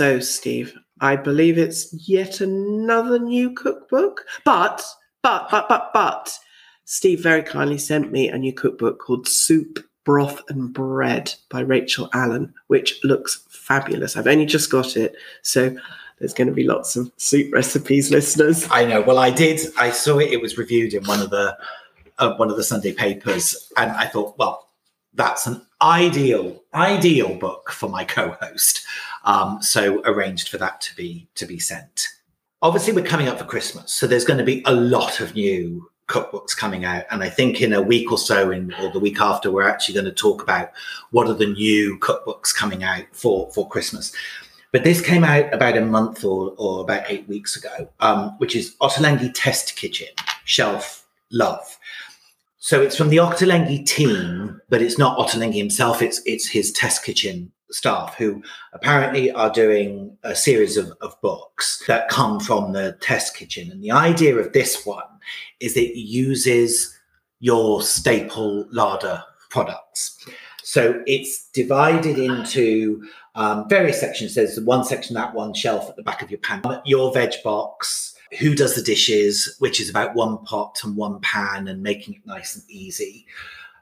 So, 0.00 0.18
Steve, 0.18 0.78
I 1.02 1.14
believe 1.14 1.58
it's 1.58 1.92
yet 2.08 2.40
another 2.40 3.18
new 3.18 3.52
cookbook. 3.52 4.24
But, 4.46 4.82
but, 5.22 5.50
but, 5.50 5.68
but, 5.68 5.90
but, 5.92 6.38
Steve 6.86 7.22
very 7.22 7.42
kindly 7.42 7.76
sent 7.76 8.10
me 8.10 8.30
a 8.30 8.38
new 8.38 8.54
cookbook 8.54 8.98
called 8.98 9.28
Soup, 9.28 9.78
Broth 10.04 10.40
and 10.48 10.72
Bread 10.72 11.34
by 11.50 11.60
Rachel 11.60 12.08
Allen, 12.14 12.54
which 12.68 12.98
looks 13.04 13.44
fabulous. 13.50 14.16
I've 14.16 14.26
only 14.26 14.46
just 14.46 14.70
got 14.70 14.96
it. 14.96 15.16
So, 15.42 15.76
there's 16.18 16.32
going 16.32 16.48
to 16.48 16.54
be 16.54 16.64
lots 16.64 16.96
of 16.96 17.12
soup 17.18 17.52
recipes, 17.52 18.10
listeners. 18.10 18.66
I 18.70 18.86
know. 18.86 19.02
Well, 19.02 19.18
I 19.18 19.28
did. 19.28 19.60
I 19.76 19.90
saw 19.90 20.16
it. 20.16 20.32
It 20.32 20.40
was 20.40 20.56
reviewed 20.56 20.94
in 20.94 21.04
one 21.04 21.20
of 21.20 21.28
the 21.28 21.58
uh, 22.16 22.36
one 22.36 22.50
of 22.50 22.56
the 22.56 22.64
Sunday 22.64 22.94
papers, 22.94 23.70
and 23.76 23.90
I 23.90 24.06
thought, 24.06 24.38
well, 24.38 24.69
that's 25.14 25.46
an 25.46 25.64
ideal 25.82 26.62
ideal 26.74 27.34
book 27.34 27.70
for 27.70 27.88
my 27.88 28.04
co-host. 28.04 28.82
Um, 29.24 29.62
so 29.62 30.02
arranged 30.04 30.48
for 30.48 30.58
that 30.58 30.80
to 30.82 30.96
be 30.96 31.28
to 31.34 31.46
be 31.46 31.58
sent. 31.58 32.08
Obviously, 32.62 32.92
we're 32.92 33.04
coming 33.04 33.28
up 33.28 33.38
for 33.38 33.44
Christmas, 33.44 33.92
so 33.92 34.06
there's 34.06 34.24
going 34.24 34.38
to 34.38 34.44
be 34.44 34.62
a 34.66 34.72
lot 34.72 35.20
of 35.20 35.34
new 35.34 35.90
cookbooks 36.08 36.56
coming 36.56 36.84
out, 36.84 37.04
and 37.10 37.22
I 37.22 37.28
think 37.28 37.62
in 37.62 37.72
a 37.72 37.80
week 37.80 38.10
or 38.10 38.18
so, 38.18 38.50
in 38.50 38.74
or 38.74 38.90
the 38.90 38.98
week 38.98 39.20
after, 39.20 39.50
we're 39.50 39.68
actually 39.68 39.94
going 39.94 40.06
to 40.06 40.12
talk 40.12 40.42
about 40.42 40.70
what 41.10 41.28
are 41.28 41.34
the 41.34 41.46
new 41.46 41.98
cookbooks 42.00 42.54
coming 42.54 42.82
out 42.82 43.04
for 43.12 43.50
for 43.52 43.68
Christmas. 43.68 44.12
But 44.72 44.84
this 44.84 45.00
came 45.00 45.24
out 45.24 45.52
about 45.52 45.76
a 45.76 45.84
month 45.84 46.24
or, 46.24 46.54
or 46.56 46.82
about 46.82 47.04
eight 47.08 47.26
weeks 47.28 47.56
ago, 47.56 47.88
um, 47.98 48.30
which 48.38 48.54
is 48.54 48.76
Ottolenghi 48.80 49.32
Test 49.34 49.74
Kitchen 49.76 50.08
Shelf 50.44 51.06
Love. 51.32 51.76
So 52.62 52.82
it's 52.82 52.94
from 52.94 53.08
the 53.08 53.16
Ottolenghi 53.16 53.86
team, 53.86 54.60
but 54.68 54.82
it's 54.82 54.98
not 54.98 55.16
Ottolenghi 55.18 55.56
himself. 55.56 56.02
It's 56.02 56.20
it's 56.26 56.46
his 56.46 56.70
test 56.72 57.02
kitchen 57.02 57.50
staff 57.70 58.16
who 58.16 58.42
apparently 58.74 59.30
are 59.32 59.50
doing 59.50 60.16
a 60.24 60.34
series 60.34 60.76
of, 60.76 60.92
of 61.00 61.18
books 61.22 61.82
that 61.86 62.10
come 62.10 62.38
from 62.38 62.72
the 62.72 62.98
test 63.00 63.34
kitchen. 63.34 63.70
And 63.70 63.82
the 63.82 63.92
idea 63.92 64.36
of 64.36 64.52
this 64.52 64.84
one 64.84 65.06
is 65.60 65.74
it 65.74 65.96
uses 65.96 66.94
your 67.38 67.80
staple 67.80 68.66
larder 68.70 69.24
products. 69.48 70.22
So 70.62 71.02
it's 71.06 71.48
divided 71.52 72.18
into 72.18 73.02
um, 73.36 73.70
various 73.70 73.98
sections. 73.98 74.34
There's 74.34 74.60
one 74.60 74.84
section, 74.84 75.14
that 75.14 75.32
one 75.32 75.54
shelf 75.54 75.88
at 75.88 75.96
the 75.96 76.02
back 76.02 76.20
of 76.20 76.30
your 76.30 76.40
pan, 76.40 76.62
your 76.84 77.10
veg 77.10 77.32
box, 77.42 78.14
who 78.38 78.54
does 78.54 78.74
the 78.74 78.82
dishes, 78.82 79.54
which 79.58 79.80
is 79.80 79.90
about 79.90 80.14
one 80.14 80.38
pot 80.44 80.78
and 80.84 80.96
one 80.96 81.20
pan 81.20 81.66
and 81.68 81.82
making 81.82 82.14
it 82.14 82.26
nice 82.26 82.54
and 82.54 82.64
easy. 82.70 83.26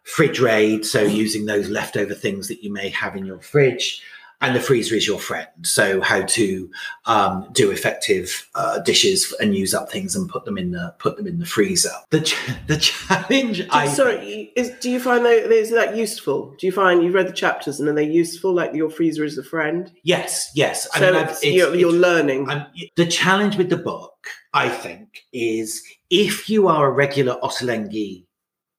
Fridge 0.04 0.40
raid, 0.40 0.86
so 0.86 1.02
using 1.02 1.44
those 1.44 1.68
leftover 1.68 2.14
things 2.14 2.48
that 2.48 2.62
you 2.62 2.72
may 2.72 2.88
have 2.88 3.14
in 3.14 3.26
your 3.26 3.40
fridge. 3.40 4.02
And 4.40 4.54
the 4.54 4.60
freezer 4.60 4.94
is 4.94 5.04
your 5.04 5.18
friend. 5.18 5.48
So 5.64 6.00
how 6.00 6.22
to 6.22 6.70
um, 7.06 7.48
do 7.50 7.72
effective 7.72 8.48
uh, 8.54 8.78
dishes 8.78 9.34
and 9.40 9.52
use 9.52 9.74
up 9.74 9.90
things 9.90 10.14
and 10.14 10.28
put 10.28 10.44
them 10.44 10.56
in 10.56 10.70
the 10.70 10.94
put 11.00 11.16
them 11.16 11.26
in 11.26 11.40
the 11.40 11.44
freezer. 11.44 11.90
The 12.10 12.20
ch- 12.20 12.36
the 12.68 12.76
challenge. 12.76 13.66
I 13.70 13.88
Sorry, 13.88 14.52
is, 14.54 14.70
do 14.78 14.90
you 14.92 15.00
find 15.00 15.24
that 15.24 15.50
is 15.50 15.72
that 15.72 15.96
useful? 15.96 16.54
Do 16.56 16.66
you 16.68 16.72
find 16.72 17.02
you've 17.02 17.14
read 17.14 17.26
the 17.26 17.32
chapters 17.32 17.80
and 17.80 17.88
are 17.88 17.92
they 17.92 18.04
useful? 18.08 18.54
Like 18.54 18.72
your 18.74 18.90
freezer 18.90 19.24
is 19.24 19.36
a 19.38 19.42
friend. 19.42 19.90
yes 20.04 20.52
yes. 20.54 20.86
I 20.94 21.00
so 21.00 21.06
mean, 21.12 21.16
I've- 21.20 21.30
it's, 21.32 21.44
you're, 21.44 21.74
you're 21.74 21.92
learning. 21.92 22.48
I'm, 22.48 22.64
the 22.94 23.06
challenge 23.06 23.56
with 23.56 23.70
the 23.70 23.76
book, 23.76 24.28
I 24.54 24.68
think, 24.68 25.24
is 25.32 25.82
if 26.10 26.48
you 26.48 26.68
are 26.68 26.86
a 26.86 26.90
regular 26.90 27.38
Ottolenghi 27.42 28.24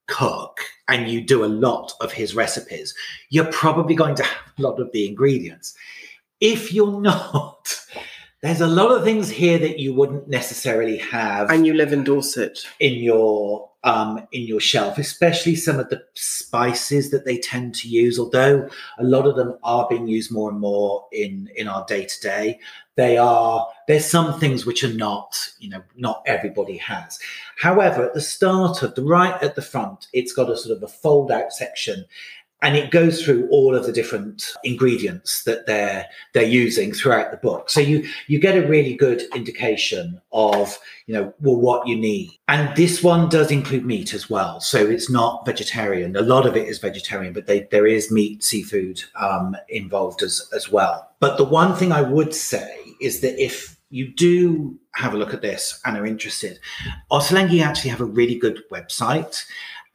cook 0.07 0.59
and 0.87 1.09
you 1.09 1.21
do 1.21 1.45
a 1.45 1.47
lot 1.47 1.93
of 2.01 2.11
his 2.11 2.35
recipes, 2.35 2.93
you're 3.29 3.51
probably 3.51 3.95
going 3.95 4.15
to 4.15 4.23
have 4.23 4.53
a 4.57 4.61
lot 4.61 4.79
of 4.79 4.91
the 4.91 5.07
ingredients. 5.07 5.75
If 6.41 6.73
you're 6.73 6.99
not, 7.01 7.79
There's 8.41 8.61
a 8.61 8.67
lot 8.67 8.91
of 8.91 9.03
things 9.03 9.29
here 9.29 9.57
that 9.57 9.79
you 9.79 9.93
wouldn't 9.93 10.29
necessarily 10.29 10.97
have 10.97 11.49
And 11.49 11.67
you 11.67 11.73
live 11.73 11.91
in 11.91 12.03
Dorset. 12.03 12.65
in 12.79 12.95
your 12.95 13.67
um, 13.83 14.27
in 14.33 14.41
your 14.41 14.59
shelf, 14.59 14.97
especially 14.97 15.55
some 15.55 15.79
of 15.79 15.89
the 15.89 16.03
spices 16.13 17.11
that 17.11 17.23
they 17.23 17.37
tend 17.37 17.75
to 17.75 17.87
use. 17.87 18.19
Although 18.19 18.69
a 18.97 19.03
lot 19.03 19.25
of 19.25 19.37
them 19.37 19.57
are 19.63 19.87
being 19.89 20.07
used 20.07 20.31
more 20.31 20.49
and 20.49 20.59
more 20.59 21.05
in 21.11 21.49
in 21.55 21.67
our 21.67 21.85
day 21.85 22.05
to 22.05 22.21
day, 22.21 22.59
they 22.95 23.17
are 23.17 23.65
there's 23.87 24.05
some 24.05 24.37
things 24.39 24.65
which 24.65 24.83
are 24.83 24.93
not 24.93 25.37
you 25.59 25.69
know 25.69 25.83
not 25.95 26.23
everybody 26.25 26.77
has. 26.77 27.19
However, 27.57 28.03
at 28.05 28.13
the 28.13 28.21
start 28.21 28.83
of 28.83 28.95
the 28.95 29.03
right 29.03 29.41
at 29.41 29.55
the 29.55 29.61
front, 29.61 30.07
it's 30.13 30.33
got 30.33 30.49
a 30.49 30.57
sort 30.57 30.75
of 30.75 30.83
a 30.83 30.87
fold 30.87 31.31
out 31.31 31.53
section. 31.53 32.05
And 32.61 32.75
it 32.75 32.91
goes 32.91 33.23
through 33.23 33.47
all 33.49 33.75
of 33.75 33.85
the 33.85 33.91
different 33.91 34.53
ingredients 34.63 35.43
that 35.43 35.65
they're 35.65 36.05
they're 36.33 36.43
using 36.43 36.93
throughout 36.93 37.31
the 37.31 37.37
book. 37.37 37.69
So 37.69 37.79
you 37.79 38.07
you 38.27 38.39
get 38.39 38.57
a 38.57 38.67
really 38.67 38.95
good 38.95 39.23
indication 39.33 40.21
of 40.31 40.77
you 41.07 41.13
know 41.13 41.33
well 41.39 41.57
what 41.57 41.87
you 41.87 41.95
need. 41.95 42.31
And 42.47 42.75
this 42.75 43.01
one 43.03 43.29
does 43.29 43.51
include 43.51 43.85
meat 43.85 44.13
as 44.13 44.29
well. 44.29 44.59
So 44.59 44.77
it's 44.77 45.09
not 45.09 45.45
vegetarian. 45.45 46.15
A 46.15 46.21
lot 46.21 46.45
of 46.45 46.57
it 46.57 46.67
is 46.67 46.79
vegetarian 46.79 47.33
but 47.33 47.47
they, 47.47 47.67
there 47.71 47.87
is 47.87 48.11
meat 48.11 48.43
seafood 48.43 49.03
um, 49.15 49.55
involved 49.69 50.21
as 50.21 50.49
as 50.53 50.71
well. 50.71 51.09
But 51.19 51.37
the 51.37 51.43
one 51.43 51.75
thing 51.75 51.91
i 51.91 52.01
would 52.01 52.33
say 52.33 52.77
is 52.99 53.21
that 53.21 53.41
if 53.41 53.77
you 53.89 54.13
do 54.13 54.77
have 54.95 55.13
a 55.13 55.17
look 55.17 55.33
at 55.33 55.41
this 55.41 55.79
and 55.85 55.97
are 55.97 56.05
interested 56.05 56.59
ottolenghi 57.11 57.61
actually 57.61 57.89
have 57.89 58.01
a 58.01 58.05
really 58.05 58.35
good 58.35 58.61
website 58.71 59.43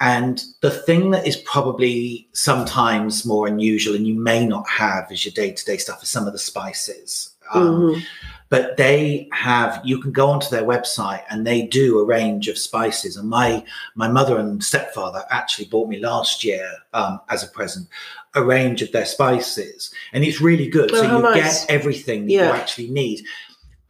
and 0.01 0.43
the 0.61 0.71
thing 0.71 1.11
that 1.13 1.27
is 1.27 1.37
probably 1.39 2.29
sometimes 2.33 3.25
more 3.25 3.47
unusual 3.47 3.95
and 3.95 4.07
you 4.07 4.15
may 4.15 4.45
not 4.47 4.69
have 4.69 5.11
as 5.11 5.25
your 5.25 5.33
day-to-day 5.33 5.77
stuff 5.77 6.03
is 6.03 6.09
some 6.09 6.27
of 6.27 6.33
the 6.33 6.39
spices 6.39 7.31
um, 7.53 7.63
Mhm. 7.81 8.03
but 8.49 8.77
they 8.77 9.29
have 9.33 9.81
you 9.85 10.01
can 10.01 10.11
go 10.13 10.29
onto 10.29 10.49
their 10.49 10.65
website 10.65 11.23
and 11.31 11.47
they 11.47 11.63
do 11.63 11.99
a 12.01 12.05
range 12.05 12.49
of 12.49 12.59
spices 12.59 13.17
and 13.17 13.29
my 13.29 13.65
my 13.95 14.09
mother 14.09 14.39
and 14.39 14.63
stepfather 14.65 15.23
actually 15.31 15.67
bought 15.67 15.89
me 15.89 15.99
last 16.01 16.43
year 16.43 16.69
um, 16.93 17.21
as 17.31 17.45
a 17.45 17.49
present 17.49 17.87
a 18.35 18.43
range 18.43 18.83
of 18.83 18.91
their 18.93 19.07
spices 19.07 19.93
and 20.13 20.25
it's 20.25 20.41
really 20.41 20.69
good 20.69 20.91
Oh, 20.93 20.97
so 20.97 21.17
you 21.17 21.23
nice. 21.23 21.65
get 21.67 21.67
everything 21.71 22.27
that 22.27 22.33
Yeah. 22.33 22.47
you 22.49 22.53
actually 22.55 22.91
need 22.91 23.25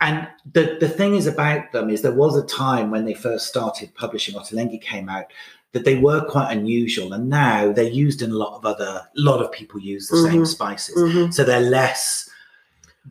and 0.01 0.29
the 0.53 0.77
the 0.81 0.89
thing 0.89 1.15
is 1.15 1.27
about 1.27 1.73
them 1.73 1.89
is 1.89 2.03
there 2.03 2.13
was 2.25 2.37
a 2.37 2.45
time 2.47 2.91
when 2.91 3.05
they 3.07 3.15
first 3.15 3.47
started 3.47 3.95
publishing 3.95 4.35
Ottolenghi 4.35 4.81
came 4.83 5.09
out 5.09 5.27
that 5.75 5.85
they 5.85 5.97
were 5.97 6.25
quite 6.25 6.51
unusual 6.53 7.13
and 7.13 7.29
now 7.29 7.71
they're 7.73 7.85
used 8.07 8.23
in 8.23 8.31
a 8.31 8.35
lot 8.37 8.57
of 8.57 8.65
other 8.65 9.03
a 9.05 9.09
lot 9.21 9.43
of 9.43 9.53
people 9.53 9.79
use 9.81 10.09
the 10.09 10.17
same 10.29 10.43
Mhm. 10.43 10.47
spices 10.47 10.97
Mhm. 10.97 11.35
so 11.35 11.45
they're 11.45 11.61
less 11.61 12.31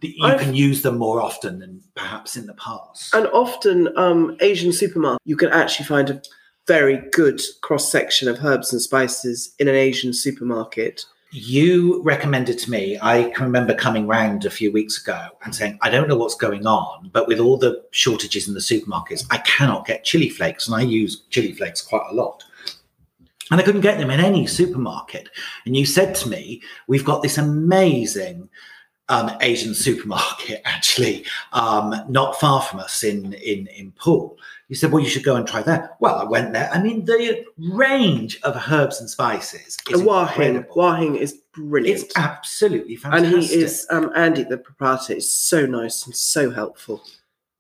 you 0.01 0.25
I've- 0.25 0.43
can 0.43 0.55
use 0.55 0.81
them 0.81 0.97
more 0.97 1.21
often 1.21 1.59
than 1.59 1.81
perhaps 1.93 2.35
in 2.35 2.47
the 2.47 2.53
past 2.55 3.13
And 3.13 3.27
often, 3.27 3.89
um, 3.95 4.35
Asian 4.41 4.73
supermarket, 4.73 5.21
you 5.25 5.35
can 5.37 5.49
actually 5.49 5.85
find 5.85 6.09
a 6.09 6.21
very 6.67 6.97
good 7.11 7.39
cross 7.61 7.91
section 7.91 8.27
of 8.27 8.43
herbs 8.43 8.71
and 8.73 8.81
spices 8.81 9.53
in 9.59 9.67
an 9.67 9.75
Asian 9.75 10.13
supermarket. 10.13 11.05
you 11.35 11.99
recommended 12.03 12.59
to 12.59 12.69
me 12.69 12.95
i 13.01 13.23
can 13.33 13.43
remember 13.43 13.73
coming 13.73 14.05
round 14.05 14.45
a 14.45 14.51
few 14.51 14.71
weeks 14.71 15.01
ago 15.01 15.19
and 15.43 15.55
saying 15.55 15.75
i 15.81 15.89
don't 15.89 16.07
know 16.07 16.15
what's 16.15 16.35
going 16.35 16.67
on 16.67 17.09
but 17.11 17.27
with 17.27 17.39
all 17.39 17.57
the 17.57 17.81
shortages 17.89 18.47
in 18.47 18.53
the 18.53 18.59
supermarkets 18.59 19.25
i 19.31 19.37
cannot 19.39 19.83
get 19.87 20.03
chili 20.03 20.29
flakes 20.29 20.67
and 20.67 20.75
i 20.75 20.81
use 20.81 21.23
chili 21.31 21.51
flakes 21.51 21.81
quite 21.81 22.05
a 22.11 22.13
lot 22.13 22.43
and 23.51 23.59
i 23.59 23.63
couldn't 23.63 23.81
get 23.81 23.97
them 23.97 24.09
in 24.09 24.19
any 24.19 24.45
supermarket 24.47 25.29
and 25.65 25.75
you 25.75 25.85
said 25.85 26.15
to 26.15 26.29
me 26.29 26.61
we've 26.87 27.05
got 27.05 27.21
this 27.21 27.37
amazing 27.37 28.49
um, 29.09 29.31
Asian 29.41 29.73
supermarket 29.73 30.61
actually, 30.65 31.25
um, 31.51 31.93
not 32.07 32.39
far 32.39 32.61
from 32.61 32.79
us 32.79 33.03
in 33.03 33.33
in 33.33 33.67
in 33.67 33.91
Poole. 33.91 34.37
You 34.69 34.75
said, 34.75 34.91
well, 34.91 35.03
you 35.03 35.09
should 35.09 35.23
go 35.23 35.35
and 35.35 35.47
try 35.47 35.61
that. 35.61 35.97
Well, 35.99 36.15
I 36.15 36.23
went 36.23 36.53
there. 36.53 36.69
I 36.73 36.81
mean, 36.81 37.05
the 37.05 37.45
range 37.57 38.39
of 38.41 38.55
herbs 38.71 38.99
and 38.99 39.09
spices 39.09 39.77
is 39.91 40.01
Wahing. 40.01 40.65
Wahing 40.75 41.15
is 41.15 41.33
brilliant. 41.53 42.01
It's 42.01 42.17
absolutely 42.17 42.95
fantastic. 42.95 43.33
and 43.33 43.43
he 43.43 43.53
is, 43.53 43.85
um, 43.91 44.11
Andy, 44.15 44.43
the 44.43 44.57
proprietor, 44.57 45.13
is 45.13 45.31
so 45.31 45.65
nice 45.65 46.05
and 46.05 46.15
so 46.15 46.49
helpful. 46.49 47.03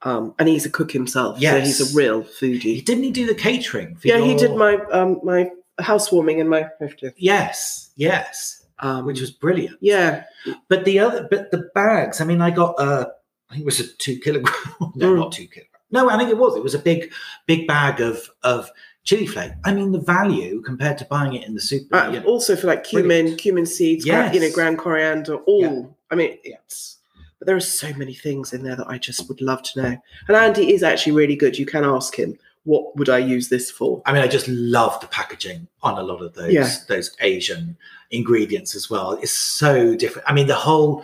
Um, 0.01 0.33
and 0.39 0.49
he's 0.49 0.65
a 0.65 0.69
cook 0.69 0.91
himself. 0.91 1.39
So 1.39 1.59
he's 1.59 1.93
a 1.93 1.95
real 1.95 2.23
foodie. 2.23 2.83
didn't 2.83 3.03
he 3.03 3.11
do 3.11 3.27
the 3.27 3.35
catering? 3.35 3.95
For 3.95 4.07
Yeah, 4.07 4.19
he 4.19 4.35
did 4.35 4.55
my 4.55 4.75
um, 4.91 5.19
my 5.23 5.51
housewarming 5.79 6.39
in 6.39 6.47
my 6.47 6.67
50th. 6.81 7.13
Yes, 7.17 7.91
yes, 7.95 8.65
Um, 8.79 9.05
which 9.05 9.21
was 9.21 9.31
brilliant. 9.31 9.77
yeah, 9.81 10.23
But 10.69 10.85
the 10.85 10.99
other, 10.99 11.27
but 11.29 11.51
the 11.51 11.69
bags. 11.75 12.21
I 12.21 12.25
mean, 12.25 12.41
I 12.41 12.49
got 12.51 12.75
uh, 12.79 13.05
I 13.49 13.53
think 13.53 13.61
it 13.63 13.65
was 13.65 13.79
a 13.79 13.87
two 13.97 14.17
kilogram. 14.19 14.53
no, 14.95 15.13
Mm. 15.13 15.17
not 15.17 15.31
two 15.31 15.47
kilogram. 15.47 15.69
No, 15.91 16.09
I 16.09 16.17
think 16.17 16.29
it 16.29 16.37
was. 16.37 16.55
It 16.55 16.63
was 16.63 16.73
a 16.73 16.79
big, 16.79 17.11
big 17.45 17.67
bag 17.67 18.01
of 18.01 18.29
of 18.43 18.69
chili 19.03 19.27
flake. 19.27 19.51
I 19.63 19.73
mean, 19.73 19.91
the 19.91 19.99
value 19.99 20.61
compared 20.61 20.97
to 20.99 21.05
buying 21.05 21.33
it 21.33 21.45
in 21.47 21.53
the 21.53 21.61
super. 21.61 21.95
Uh, 21.95 22.11
you 22.11 22.19
know, 22.19 22.25
also 22.25 22.55
for 22.55 22.67
like 22.67 22.83
cumin, 22.83 23.07
Brilliant. 23.07 23.39
cumin 23.41 23.65
seeds, 23.65 24.05
gra- 24.05 24.33
you 24.33 24.39
know, 24.39 24.45
Yes. 24.47 24.55
ground 24.55 24.79
coriander, 24.79 25.35
all. 25.35 25.61
Yeah. 25.61 25.81
I 26.11 26.15
mean, 26.15 26.37
it's. 26.43 26.97
But 27.39 27.47
there 27.47 27.55
are 27.55 27.59
so 27.59 27.93
many 27.95 28.13
things 28.13 28.53
in 28.53 28.63
there 28.63 28.75
that 28.77 28.87
I 28.87 28.97
just 28.97 29.27
would 29.27 29.41
love 29.41 29.61
to 29.63 29.81
know. 29.81 29.97
And 30.29 30.37
Andy 30.37 30.73
is 30.73 30.81
actually 30.81 31.11
really 31.13 31.35
good. 31.35 31.57
You 31.59 31.65
can 31.65 31.83
ask 31.83 32.15
him, 32.15 32.37
"What 32.63 32.95
would 32.97 33.09
I 33.09 33.17
use 33.19 33.49
this 33.49 33.69
for?" 33.71 34.01
I 34.05 34.13
mean, 34.13 34.21
I 34.21 34.27
just 34.27 34.47
love 34.47 34.99
the 35.01 35.07
packaging 35.07 35.67
on 35.81 35.97
a 35.97 36.03
lot 36.03 36.21
of 36.21 36.33
those 36.33 36.53
Yeah. 36.53 36.69
those 36.87 37.11
Asian 37.21 37.77
ingredients 38.11 38.75
as 38.75 38.89
well. 38.89 39.13
It's 39.13 39.31
so 39.31 39.95
different. 39.95 40.27
I 40.29 40.33
mean, 40.33 40.47
the 40.47 40.55
whole 40.55 41.03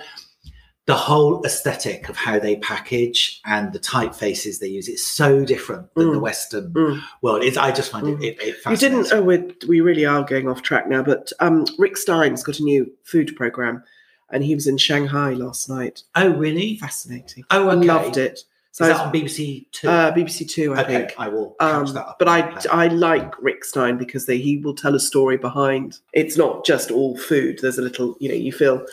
the 0.85 0.95
whole 0.95 1.45
aesthetic 1.45 2.09
of 2.09 2.15
how 2.17 2.39
they 2.39 2.55
package 2.55 3.41
and 3.45 3.71
the 3.73 3.79
typefaces 3.79 4.57
they 4.59 4.65
use 4.67 4.87
it's 4.87 5.05
so 5.05 5.45
different 5.45 5.85
than 5.93 6.07
the 6.13 6.17
Mm. 6.17 6.21
Western 6.21 6.71
Mm. 6.73 6.99
world. 7.21 7.43
It's, 7.43 7.57
I 7.57 7.71
just 7.71 7.91
find 7.91 8.07
Mm. 8.07 8.23
it, 8.23 8.37
it, 8.41 8.47
it 8.47 8.55
You 8.71 8.75
didn't. 8.75 9.13
Oh, 9.13 9.21
we 9.21 9.37
we 9.67 9.81
really 9.81 10.03
are 10.05 10.23
going 10.23 10.49
off 10.49 10.63
track 10.63 10.89
now. 10.89 11.03
But 11.03 11.31
um, 11.39 11.65
Rick 11.77 11.95
Stein's 11.95 12.41
got 12.41 12.57
a 12.59 12.63
new 12.63 12.91
food 13.03 13.35
program, 13.35 13.83
and 14.31 14.43
he 14.43 14.55
was 14.55 14.65
in 14.65 14.77
Shanghai 14.79 15.33
last 15.33 15.69
night. 15.69 16.01
Oh, 16.15 16.29
really? 16.29 16.77
Fascinating. 16.77 17.43
Oh, 17.51 17.67
I 17.69 17.75
okay. 17.75 17.87
loved 17.87 18.17
it. 18.17 18.39
So 18.79 18.85
Is 18.85 18.91
that 18.95 19.07
on 19.07 19.11
BBC 19.13 19.65
Two? 19.73 19.89
uh, 19.89 20.13
BBC 20.15 20.49
Two, 20.49 20.73
I 20.73 20.81
okay, 20.83 20.93
think. 20.99 21.13
I 21.17 21.27
will 21.27 21.49
catch 21.59 21.69
Um, 21.69 21.93
that 21.95 21.99
up. 22.07 22.15
but 22.17 22.29
I. 22.29 22.57
I 22.71 22.87
like 22.87 23.33
Rick 23.41 23.65
Stein 23.65 23.97
because 23.97 24.25
they, 24.25 24.37
he 24.37 24.55
will 24.55 24.73
tell 24.73 24.95
a 24.95 25.01
story 25.01 25.35
behind. 25.35 25.97
It's 26.13 26.37
not 26.37 26.65
just 26.65 26.89
all 26.89 27.17
food. 27.17 27.59
There's 27.61 27.77
a 27.77 27.81
little, 27.81 28.15
you 28.21 28.29
know, 28.29 28.35
you 28.35 28.53
feel 28.53 28.85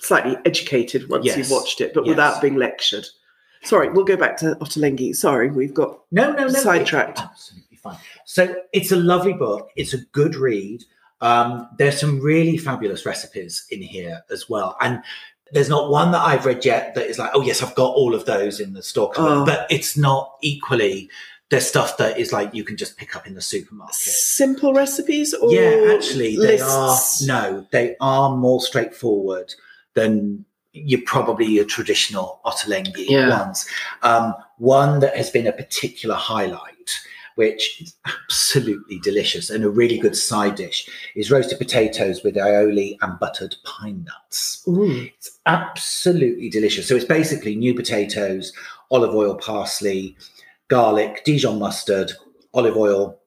slightly 0.00 0.36
educated 0.44 1.08
once 1.08 1.24
Yes. 1.24 1.36
you've 1.38 1.50
watched 1.52 1.80
it, 1.80 1.94
but 1.94 2.04
Yes. 2.04 2.08
without 2.08 2.42
being 2.42 2.56
lectured. 2.56 3.06
Sorry, 3.62 3.88
we'll 3.90 4.04
go 4.04 4.16
back 4.16 4.36
to 4.38 4.56
Ottolenghi. 4.56 5.14
Sorry, 5.14 5.48
we've 5.52 5.72
got 5.74 6.00
no, 6.10 6.32
no, 6.32 6.48
no, 6.48 6.48
sidetracked. 6.48 7.20
Absolutely 7.20 7.76
fine. 7.76 7.96
So 8.24 8.56
it's 8.72 8.90
a 8.90 8.96
lovely 8.96 9.34
book. 9.34 9.70
It's 9.76 9.94
a 9.94 9.98
good 10.10 10.34
read. 10.34 10.82
Um, 11.20 11.68
there's 11.78 12.00
some 12.00 12.18
really 12.20 12.56
fabulous 12.56 13.06
recipes 13.06 13.66
in 13.70 13.82
here 13.82 14.20
as 14.32 14.48
well, 14.48 14.76
and 14.80 15.00
there's 15.52 15.68
not 15.68 15.90
one 15.90 16.12
that 16.12 16.20
I've 16.20 16.44
read 16.46 16.64
yet 16.64 16.94
that 16.94 17.06
is 17.06 17.18
like, 17.18 17.30
oh 17.34 17.40
yes, 17.42 17.62
I've 17.62 17.74
got 17.74 17.94
all 17.94 18.14
of 18.14 18.26
those 18.26 18.60
in 18.60 18.72
the 18.74 18.82
store. 18.82 19.12
Oh. 19.16 19.44
But 19.44 19.66
it's 19.70 19.96
not 19.96 20.34
equally. 20.42 21.10
There's 21.50 21.66
stuff 21.66 21.96
that 21.96 22.18
is 22.18 22.30
like 22.32 22.52
you 22.54 22.62
can 22.62 22.76
just 22.76 22.98
pick 22.98 23.16
up 23.16 23.26
in 23.26 23.34
the 23.34 23.40
supermarket. 23.40 23.94
simple 23.96 24.74
recipes 24.74 25.32
or 25.32 25.50
Yeah, 25.52 25.94
actually, 25.94 26.36
they 26.36 26.58
lists? 26.58 27.22
are 27.22 27.26
no, 27.26 27.66
they 27.70 27.96
are 28.00 28.36
more 28.36 28.60
straightforward 28.60 29.54
than 29.94 30.44
you 30.72 31.00
probably 31.02 31.46
your 31.46 31.64
traditional 31.64 32.40
Ottolenghi 32.44 33.06
Yeah. 33.08 33.30
ones. 33.30 33.66
Um, 34.02 34.34
one 34.58 35.00
that 35.00 35.16
has 35.16 35.30
been 35.30 35.46
a 35.46 35.52
particular 35.52 36.14
highlight, 36.14 36.67
which 37.38 37.80
is 37.80 37.94
absolutely 38.04 38.98
delicious 38.98 39.48
and 39.48 39.62
a 39.62 39.70
really 39.70 39.96
good 39.96 40.16
side 40.16 40.56
dish, 40.56 40.88
is 41.14 41.30
roasted 41.30 41.56
potatoes 41.56 42.24
with 42.24 42.34
aioli 42.34 42.98
and 43.00 43.16
buttered 43.20 43.54
pine 43.62 44.04
nuts. 44.04 44.64
Ooh. 44.66 45.06
It's 45.16 45.38
absolutely 45.46 46.50
delicious. 46.50 46.88
So 46.88 46.96
it's 46.96 47.04
basically 47.04 47.54
new 47.54 47.74
potatoes, 47.74 48.52
olive 48.90 49.14
oil, 49.14 49.36
parsley, 49.36 50.16
garlic, 50.66 51.24
Dijon 51.24 51.60
mustard, 51.60 52.10
olive 52.54 52.76
oil, 52.76 53.20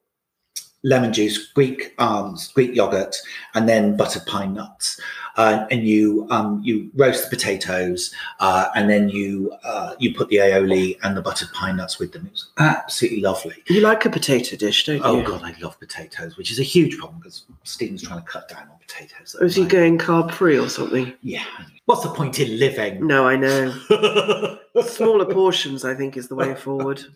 lemon 0.84 1.12
juice, 1.12 1.46
Greek 1.48 1.94
um, 1.98 2.36
Greek 2.54 2.74
yogurt, 2.74 3.16
and 3.54 3.68
then 3.68 3.96
buttered 3.96 4.26
pine 4.26 4.54
nuts. 4.54 5.00
Uh, 5.36 5.66
and 5.70 5.86
you 5.88 6.26
um, 6.30 6.60
you 6.62 6.90
roast 6.94 7.24
the 7.24 7.36
potatoes, 7.36 8.12
uh, 8.40 8.68
and 8.74 8.90
then 8.90 9.08
you 9.08 9.50
uh, 9.64 9.94
you 9.98 10.14
put 10.14 10.28
the 10.28 10.36
aioli 10.36 10.98
and 11.02 11.16
the 11.16 11.22
buttered 11.22 11.50
pine 11.54 11.76
nuts 11.76 11.98
with 11.98 12.12
them. 12.12 12.26
It 12.26 12.32
was 12.32 12.50
absolutely 12.58 13.20
lovely. 13.20 13.54
You 13.68 13.80
like 13.80 14.04
a 14.04 14.10
potato 14.10 14.56
dish, 14.56 14.84
don't 14.84 15.00
Oh 15.02 15.16
you? 15.16 15.24
Oh 15.24 15.26
god, 15.26 15.42
I 15.42 15.54
love 15.60 15.78
potatoes, 15.80 16.36
which 16.36 16.50
is 16.50 16.58
a 16.58 16.64
huge 16.64 16.98
problem 16.98 17.20
because 17.20 17.44
Stephen's 17.64 18.02
trying 18.02 18.20
to 18.20 18.26
cut 18.26 18.48
down 18.48 18.68
on 18.68 18.76
potatoes. 18.80 19.34
at 19.34 19.42
Or 19.42 19.46
is 19.46 19.56
he 19.56 19.64
going 19.64 19.96
carb 19.96 20.32
free 20.32 20.58
or 20.58 20.68
something? 20.68 21.14
Yeah. 21.22 21.44
What's 21.86 22.02
the 22.02 22.10
point 22.10 22.38
in 22.38 22.58
living? 22.58 23.06
No, 23.06 23.26
I 23.26 23.36
know. 23.36 24.58
Smaller 24.82 25.32
portions, 25.32 25.84
I 25.84 25.94
think, 25.94 26.16
is 26.16 26.28
the 26.28 26.34
way 26.34 26.54
forward. 26.54 27.02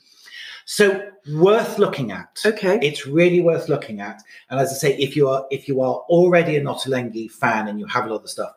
So 0.66 1.10
worth 1.32 1.78
looking 1.78 2.10
at. 2.10 2.40
Okay. 2.44 2.78
It's 2.82 3.06
really 3.06 3.40
worth 3.40 3.68
looking 3.68 4.00
at. 4.00 4.20
And 4.50 4.60
as 4.60 4.70
I 4.72 4.74
say, 4.74 4.96
if 4.98 5.16
you 5.16 5.28
are 5.28 5.46
if 5.50 5.68
you 5.68 5.80
are 5.80 5.94
already 6.08 6.56
a 6.56 6.60
Ottolenghi 6.60 7.30
fan 7.30 7.68
and 7.68 7.78
you 7.80 7.86
have 7.86 8.04
a 8.04 8.08
lot 8.08 8.16
of 8.16 8.22
the 8.22 8.28
stuff, 8.28 8.52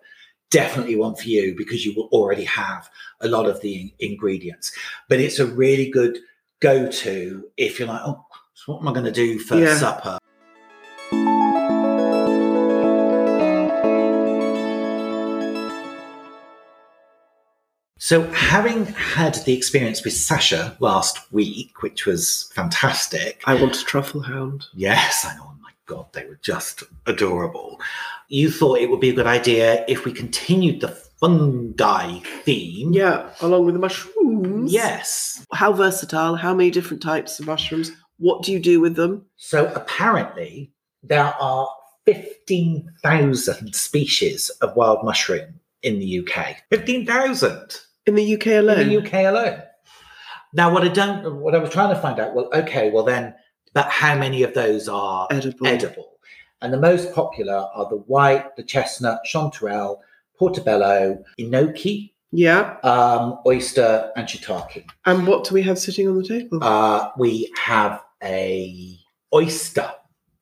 definitely 0.50 0.96
one 0.96 1.16
for 1.16 1.30
you 1.30 1.56
because 1.56 1.86
you 1.86 1.94
will 1.96 2.10
already 2.12 2.46
have 2.46 2.90
a 3.22 3.28
lot 3.28 3.46
of 3.46 3.62
the 3.62 3.76
in- 3.82 3.92
ingredients. 4.00 4.72
But 5.08 5.20
it's 5.20 5.40
a 5.40 5.46
really 5.46 5.90
good 5.90 6.18
go 6.60 6.90
to 6.90 7.46
if 7.58 7.80
you're 7.80 7.88
like, 7.88 8.02
oh, 8.04 8.26
so 8.56 8.74
what 8.74 8.82
am 8.82 8.88
I 8.88 8.94
going 8.94 9.06
to 9.06 9.12
do 9.12 9.40
for 9.40 9.56
Yeah. 9.58 9.78
supper? 9.78 10.19
So, 18.10 18.24
having 18.32 18.88
had 18.88 19.36
the 19.46 19.56
experience 19.56 20.04
with 20.04 20.14
Sasha 20.14 20.76
last 20.80 21.32
week, 21.32 21.84
which 21.84 22.08
was 22.08 22.52
fantastic, 22.56 23.44
I 23.46 23.54
want 23.54 23.80
a 23.80 23.84
truffle 23.84 24.22
hound. 24.22 24.66
Yes, 24.74 25.24
I 25.24 25.36
know. 25.36 25.44
Oh 25.46 25.56
my 25.62 25.70
God, 25.86 26.12
they 26.14 26.26
were 26.26 26.40
just 26.42 26.82
adorable. 27.06 27.80
You 28.28 28.50
thought 28.50 28.80
it 28.80 28.90
would 28.90 29.00
be 29.00 29.12
a 29.12 29.14
good 29.14 29.28
idea 29.28 29.86
if 29.88 30.06
we 30.06 30.12
continued 30.12 30.82
the 30.82 30.88
fungi 30.88 32.18
theme. 32.46 32.94
Yeah, 32.94 33.30
along 33.42 33.66
with 33.66 33.76
the 33.76 33.80
mushrooms. 33.80 34.74
Yes. 34.74 35.46
How 35.54 35.72
versatile? 35.72 36.36
How 36.36 36.56
many 36.56 36.72
different 36.72 37.04
types 37.04 37.40
of 37.40 37.46
mushrooms? 37.46 37.92
What 38.18 38.42
do 38.42 38.52
you 38.52 38.60
do 38.60 38.82
with 38.82 38.96
them? 38.96 39.28
So 39.36 39.72
apparently, 39.76 40.72
there 41.04 41.36
are 41.40 41.70
15,000 42.08 43.76
species 43.76 44.50
of 44.62 44.76
wild 44.76 45.06
mushroom 45.06 45.60
in 45.84 46.00
the 46.00 46.28
UK. 46.28 46.56
15,000 46.72 47.82
In 48.10 48.16
the 48.16 48.34
UK 48.36 48.48
alone? 48.48 48.80
in 48.80 48.90
the 48.90 48.98
UK 48.98 49.14
alone. 49.26 49.62
Now, 50.54 50.74
what 50.74 50.84
I 50.84 50.88
don't, 50.88 51.36
what 51.42 51.54
I 51.54 51.60
was 51.60 51.70
trying 51.70 51.94
to 51.94 52.02
find 52.02 52.20
out, 52.20 52.34
well, 52.34 52.50
okay, 52.54 52.90
well 52.90 53.04
then, 53.04 53.36
but 53.74 53.86
how 53.90 54.16
many 54.18 54.42
of 54.44 54.54
those 54.56 54.90
are 54.90 55.28
Edible. 55.30 55.68
edible. 55.68 56.14
And 56.62 56.74
the 56.74 56.80
most 56.80 57.14
popular 57.14 57.68
are 57.74 57.88
the 57.90 57.98
white, 57.98 58.56
the 58.56 58.64
chestnut, 58.64 59.20
chanterelle, 59.32 60.00
portobello, 60.38 61.24
enoki, 61.40 62.14
Yeah. 62.32 62.78
um, 62.84 63.40
oyster, 63.46 64.12
and 64.16 64.28
shiitake. 64.28 64.86
And 65.06 65.28
what 65.28 65.44
do 65.46 65.54
we 65.54 65.62
have 65.64 65.78
sitting 65.78 66.08
on 66.08 66.18
the 66.18 66.24
table? 66.28 66.60
Uh, 66.64 67.10
we 67.18 67.52
have 67.58 68.02
a 68.24 68.98
oyster, 69.34 69.90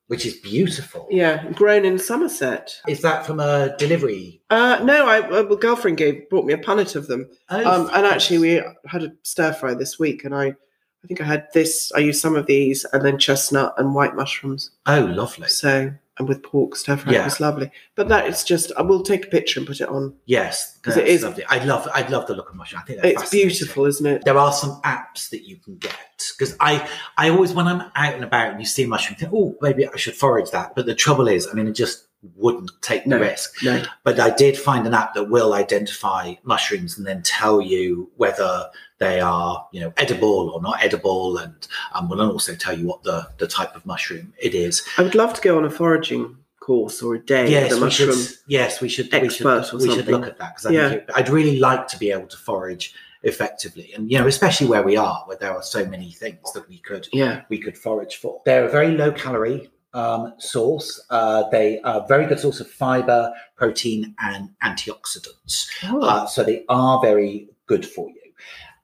which 0.07 0.25
is 0.25 0.35
beautiful. 0.35 1.07
yeah, 1.11 1.49
grown 1.51 1.85
in 1.85 1.99
Somerset. 1.99 2.73
Is 2.87 3.01
that 3.01 3.25
from 3.25 3.39
a 3.39 3.75
delivery? 3.77 4.41
Uh, 4.49 4.79
no, 4.83 5.07
I 5.07 5.19
uh, 5.21 5.43
girlfriend 5.43 5.97
gave 5.97 6.29
brought 6.29 6.45
me 6.45 6.53
a 6.53 6.57
punnet 6.57 6.95
of 6.95 7.07
them, 7.07 7.29
Oh, 7.49 7.81
um, 7.83 7.89
and 7.93 8.05
actually 8.05 8.39
we 8.39 8.61
had 8.85 9.03
a 9.03 9.11
stir 9.23 9.53
fry 9.53 9.73
this 9.73 9.99
week, 9.99 10.23
and 10.23 10.33
I, 10.33 10.47
I 10.47 11.07
think 11.07 11.21
I 11.21 11.25
had 11.25 11.47
this. 11.53 11.91
I 11.95 11.99
used 11.99 12.21
some 12.21 12.35
of 12.35 12.45
these, 12.45 12.85
and 12.93 13.03
then 13.03 13.17
chestnut 13.17 13.73
and 13.77 13.93
white 13.93 14.15
mushrooms. 14.15 14.71
Oh, 14.85 15.01
lovely. 15.01 15.47
So 15.49 15.91
and 16.19 16.27
with 16.27 16.41
pork 16.43 16.75
stir 16.75 16.97
fry, 16.97 17.13
Yeah. 17.13 17.21
it 17.21 17.25
was 17.25 17.39
lovely. 17.39 17.71
But 17.95 18.07
that 18.09 18.27
is 18.27 18.43
just 18.43 18.71
I 18.77 18.81
will 18.81 19.03
take 19.03 19.25
a 19.25 19.29
picture 19.29 19.59
and 19.59 19.67
put 19.67 19.81
it 19.81 19.89
on. 19.89 20.13
Yes, 20.25 20.77
because 20.77 20.97
it 20.97 21.07
is 21.07 21.23
lovely. 21.23 21.43
I 21.49 21.63
love, 21.63 21.87
I 21.93 22.07
love 22.07 22.27
the 22.27 22.35
look 22.35 22.49
of 22.49 22.55
mushroom. 22.55 22.81
I 22.83 22.85
think 22.87 23.01
that's 23.01 23.21
It's 23.23 23.31
beautiful, 23.31 23.85
isn't 23.85 24.05
it? 24.05 24.25
there 24.25 24.37
are 24.37 24.51
some 24.51 24.81
apps 24.83 25.29
that 25.29 25.47
you 25.47 25.57
can 25.57 25.77
get 25.77 25.95
because 26.37 26.55
I 26.59 26.87
I 27.17 27.29
always 27.29 27.53
when 27.53 27.67
I'm 27.67 27.81
out 27.95 28.13
and 28.15 28.23
about 28.23 28.51
and 28.51 28.59
you 28.59 28.65
see 28.65 28.85
mushroom 28.85 29.17
think 29.17 29.31
oh 29.33 29.55
maybe 29.61 29.87
I 29.87 29.95
should 29.97 30.15
forage 30.15 30.49
that 30.51 30.73
but 30.75 30.85
the 30.87 30.95
trouble 30.95 31.27
is 31.27 31.47
I 31.47 31.53
mean 31.53 31.67
it 31.67 31.73
just 31.73 32.05
wouldn't 32.35 32.71
take 32.81 33.03
the 33.03 33.11
No. 33.11 33.19
risk 33.19 33.61
No. 33.63 33.83
but 34.03 34.19
I 34.19 34.31
did 34.31 34.57
find 34.57 34.87
an 34.87 34.95
app 34.95 35.13
that 35.13 35.25
will 35.29 35.53
identify 35.53 36.33
mushrooms 36.43 36.97
and 36.97 37.05
then 37.05 37.21
tell 37.21 37.61
you 37.61 38.09
whether 38.17 38.69
they 38.99 39.19
are 39.19 39.67
you 39.71 39.79
know 39.81 39.93
edible 39.97 40.49
or 40.49 40.61
not 40.61 40.83
edible 40.83 41.37
and 41.37 41.67
um, 41.93 42.09
will 42.09 42.21
also 42.21 42.55
tell 42.55 42.77
you 42.77 42.85
what 42.87 43.03
the 43.03 43.27
the 43.37 43.47
type 43.47 43.75
of 43.75 43.85
mushroom 43.85 44.33
it 44.39 44.53
is 44.55 44.83
I 44.97 45.03
would 45.03 45.15
love 45.15 45.33
to 45.35 45.41
go 45.41 45.57
on 45.57 45.65
a 45.65 45.69
foraging 45.69 46.37
course 46.59 47.01
or 47.01 47.15
a 47.15 47.19
day 47.19 47.49
yes 47.49 47.79
we 47.79 47.89
should 47.89 48.15
yes 48.47 48.81
we 48.81 48.89
should 48.89 49.11
we 49.13 49.29
should, 49.29 49.45
we 49.81 49.89
should 49.95 50.07
look 50.07 50.25
at 50.27 50.37
that 50.39 50.55
because 50.55 50.65
I 50.65 50.71
Yeah. 50.71 50.89
it, 50.89 51.09
I'd 51.15 51.29
really 51.29 51.59
like 51.59 51.87
to 51.89 51.97
be 51.99 52.11
able 52.11 52.27
to 52.27 52.37
forage 52.37 52.93
effectively 53.23 53.91
and 53.93 54.11
you 54.11 54.19
know 54.19 54.27
especially 54.27 54.67
where 54.67 54.83
we 54.83 54.95
are 54.97 55.23
where 55.25 55.37
there 55.37 55.51
are 55.53 55.63
so 55.63 55.85
many 55.85 56.11
things 56.11 56.51
that 56.53 56.67
we 56.69 56.79
could 56.79 57.07
Yeah. 57.13 57.41
we 57.49 57.57
could 57.59 57.77
forage 57.77 58.17
for. 58.17 58.41
They're 58.45 58.65
a 58.65 58.69
very 58.69 58.91
low 58.97 59.11
calorie 59.11 59.69
um, 59.93 60.33
source. 60.37 61.01
Uh, 61.09 61.49
they 61.49 61.79
are 61.81 62.01
a 62.03 62.07
very 62.07 62.25
good 62.27 62.39
source 62.39 62.59
of 62.59 62.69
fiber, 62.69 63.33
protein, 63.55 64.13
and 64.19 64.49
antioxidants. 64.63 65.67
Oh. 65.85 66.01
Uh, 66.01 66.25
so 66.27 66.43
they 66.43 66.65
are 66.69 67.01
very 67.01 67.47
good 67.65 67.83
for 67.85 68.07
you. 68.09 68.26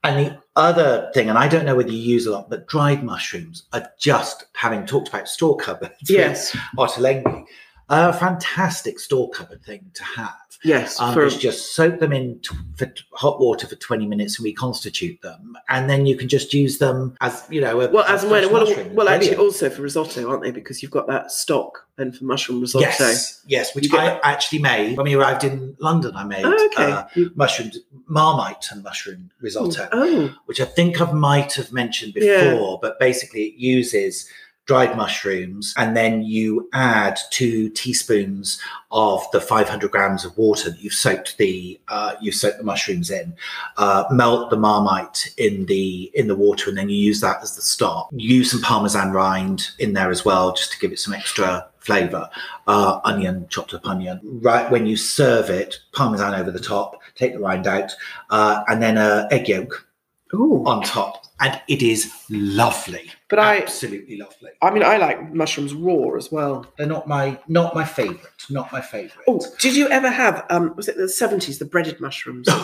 And 0.04 0.26
the 0.26 0.38
other 0.58 1.10
thing, 1.14 1.30
and 1.30 1.38
I 1.38 1.48
don't 1.48 1.66
know 1.66 1.76
whether 1.76 1.92
you 1.92 1.98
use 1.98 2.26
a 2.26 2.32
lot, 2.32 2.50
but 2.50 2.68
dried 2.68 3.04
mushrooms 3.04 3.64
are 3.72 3.90
just 3.98 4.46
having 4.54 4.86
talked 4.86 5.08
about 5.08 5.30
store 5.30 5.56
cupboards. 5.56 5.96
yes. 6.10 6.56
Ottolenghi, 6.78 7.46
a 7.90 8.14
fantastic 8.14 9.00
store 9.00 9.30
cupboard 9.32 9.64
thing 9.64 9.92
to 9.94 10.04
have. 10.04 10.34
Yes. 10.64 10.98
Um, 10.98 11.14
for, 11.14 11.24
is 11.26 11.36
just 11.38 11.76
soak 11.76 12.00
them 12.00 12.14
in 12.14 12.40
t- 12.40 12.56
for 12.78 12.86
t- 12.86 13.04
hot 13.12 13.38
water 13.42 13.68
for 13.68 13.76
20 13.76 14.08
minutes 14.08 14.40
and 14.40 14.46
reconstitute 14.46 15.22
them. 15.22 15.58
And 15.68 15.90
then 15.90 16.06
you 16.06 16.16
can 16.16 16.30
just 16.30 16.54
use 16.54 16.78
them 16.78 17.18
as, 17.20 17.46
you 17.50 17.60
know, 17.60 17.82
a, 17.82 17.90
well, 17.92 18.06
as 18.06 18.24
a 18.24 18.28
and 18.28 18.32
when, 18.50 18.66
fresh 18.66 18.78
well, 18.78 18.90
well, 18.94 19.10
actually, 19.10 19.36
also 19.36 19.70
for 19.70 19.82
risotto, 19.82 20.30
aren't 20.30 20.42
they? 20.44 20.52
Because 20.52 20.82
you've 20.82 20.92
got 20.92 21.08
that 21.08 21.32
stock 21.34 21.86
and 21.98 22.16
for 22.16 22.24
mushroom 22.24 22.62
risotto. 22.62 22.86
Yes, 22.86 23.44
yes, 23.46 23.76
which 23.76 23.92
I 23.94 24.06
that- 24.06 24.22
actually 24.24 24.60
made 24.60 24.96
when 24.96 25.04
we 25.06 25.16
arrived 25.16 25.44
in 25.44 25.76
London. 25.80 26.16
I 26.16 26.24
made 26.24 26.46
Oh, 26.46 26.70
okay. 26.74 26.92
uh, 26.92 27.04
You- 27.16 27.32
mushroomed 27.36 27.76
marmite 28.08 28.66
and 28.72 28.84
mushroom 28.84 29.32
risotto, 29.42 29.90
oh, 29.92 30.34
which 30.46 30.62
I 30.62 30.66
think 30.66 31.02
I 31.02 31.12
might 31.12 31.52
have 31.56 31.74
mentioned 31.74 32.14
Yeah. 32.16 32.52
before. 32.54 32.80
But 32.82 33.00
basically, 33.02 33.44
it 33.48 33.56
uses 33.56 34.30
dried 34.66 34.96
mushrooms, 34.96 35.74
and 35.78 35.96
then 35.96 36.24
you 36.24 36.70
add 36.74 37.20
two 37.32 37.70
teaspoons 37.70 38.62
of 38.92 39.24
the 39.32 39.42
500 39.42 39.92
grams 39.92 40.24
of 40.24 40.38
water 40.38 40.70
that 40.70 40.82
you've 40.82 40.94
soaked 40.94 41.38
the 41.38 41.80
uh, 41.90 42.16
you 42.22 42.32
soaked 42.32 42.60
the 42.60 42.64
mushrooms 42.64 43.10
in. 43.10 43.34
Uh, 43.78 44.06
melt 44.12 44.50
the 44.50 44.58
marmite 44.58 45.34
in 45.38 45.66
the 45.66 46.12
in 46.14 46.28
the 46.28 46.36
water, 46.36 46.70
and 46.70 46.78
then 46.78 46.90
you 46.90 46.98
use 46.98 47.20
that 47.22 47.42
as 47.42 47.56
the 47.56 47.62
stock. 47.62 48.10
Use 48.14 48.52
some 48.52 48.62
parmesan 48.62 49.12
rind 49.12 49.70
in 49.80 49.94
there 49.94 50.12
as 50.12 50.24
well, 50.24 50.54
just 50.54 50.72
to 50.72 50.80
give 50.80 50.92
it 50.92 51.00
some 51.00 51.14
extra 51.14 51.68
flavour. 51.80 52.30
Uh, 52.68 53.02
onion, 53.04 53.46
chopped 53.50 53.74
up 53.74 53.86
onion. 53.86 54.20
Right 54.24 54.72
when 54.72 54.86
you 54.86 54.96
serve 54.96 55.50
it, 55.50 55.80
parmesan 55.92 56.34
over 56.34 56.52
the 56.52 56.60
top. 56.60 57.02
Take 57.16 57.34
the 57.34 57.40
rind 57.40 57.68
out, 57.68 57.92
uh, 58.30 58.64
and 58.68 58.82
then 58.82 58.98
a 58.98 59.28
egg 59.32 59.50
yolk 59.50 59.88
oh. 60.34 60.64
on 60.66 60.84
top, 60.84 61.23
and 61.40 61.60
it 61.68 61.82
is 61.82 62.12
lovely. 62.30 63.10
But 63.30 63.40
I- 63.40 63.58
absolutely 63.62 64.18
lovely. 64.18 64.52
I 64.62 64.72
mean, 64.72 64.84
I 64.84 64.98
like 64.98 65.34
mushrooms 65.34 65.74
raw 65.74 66.16
as 66.18 66.32
well. 66.32 66.66
They're 66.78 66.88
not 66.88 67.08
my 67.08 67.40
not 67.48 67.74
my 67.76 67.84
favourite. 67.86 68.22
Not 68.50 68.72
my 68.72 68.82
favourite. 68.82 69.24
Oh, 69.28 69.42
did 69.60 69.76
you 69.76 69.88
ever 69.90 70.10
have? 70.10 70.46
Um, 70.50 70.76
was 70.76 70.88
it 70.88 70.98
the 70.98 71.10
seventies? 71.10 71.60
The 71.60 71.66
breaded 71.66 72.00
mushrooms. 72.00 72.48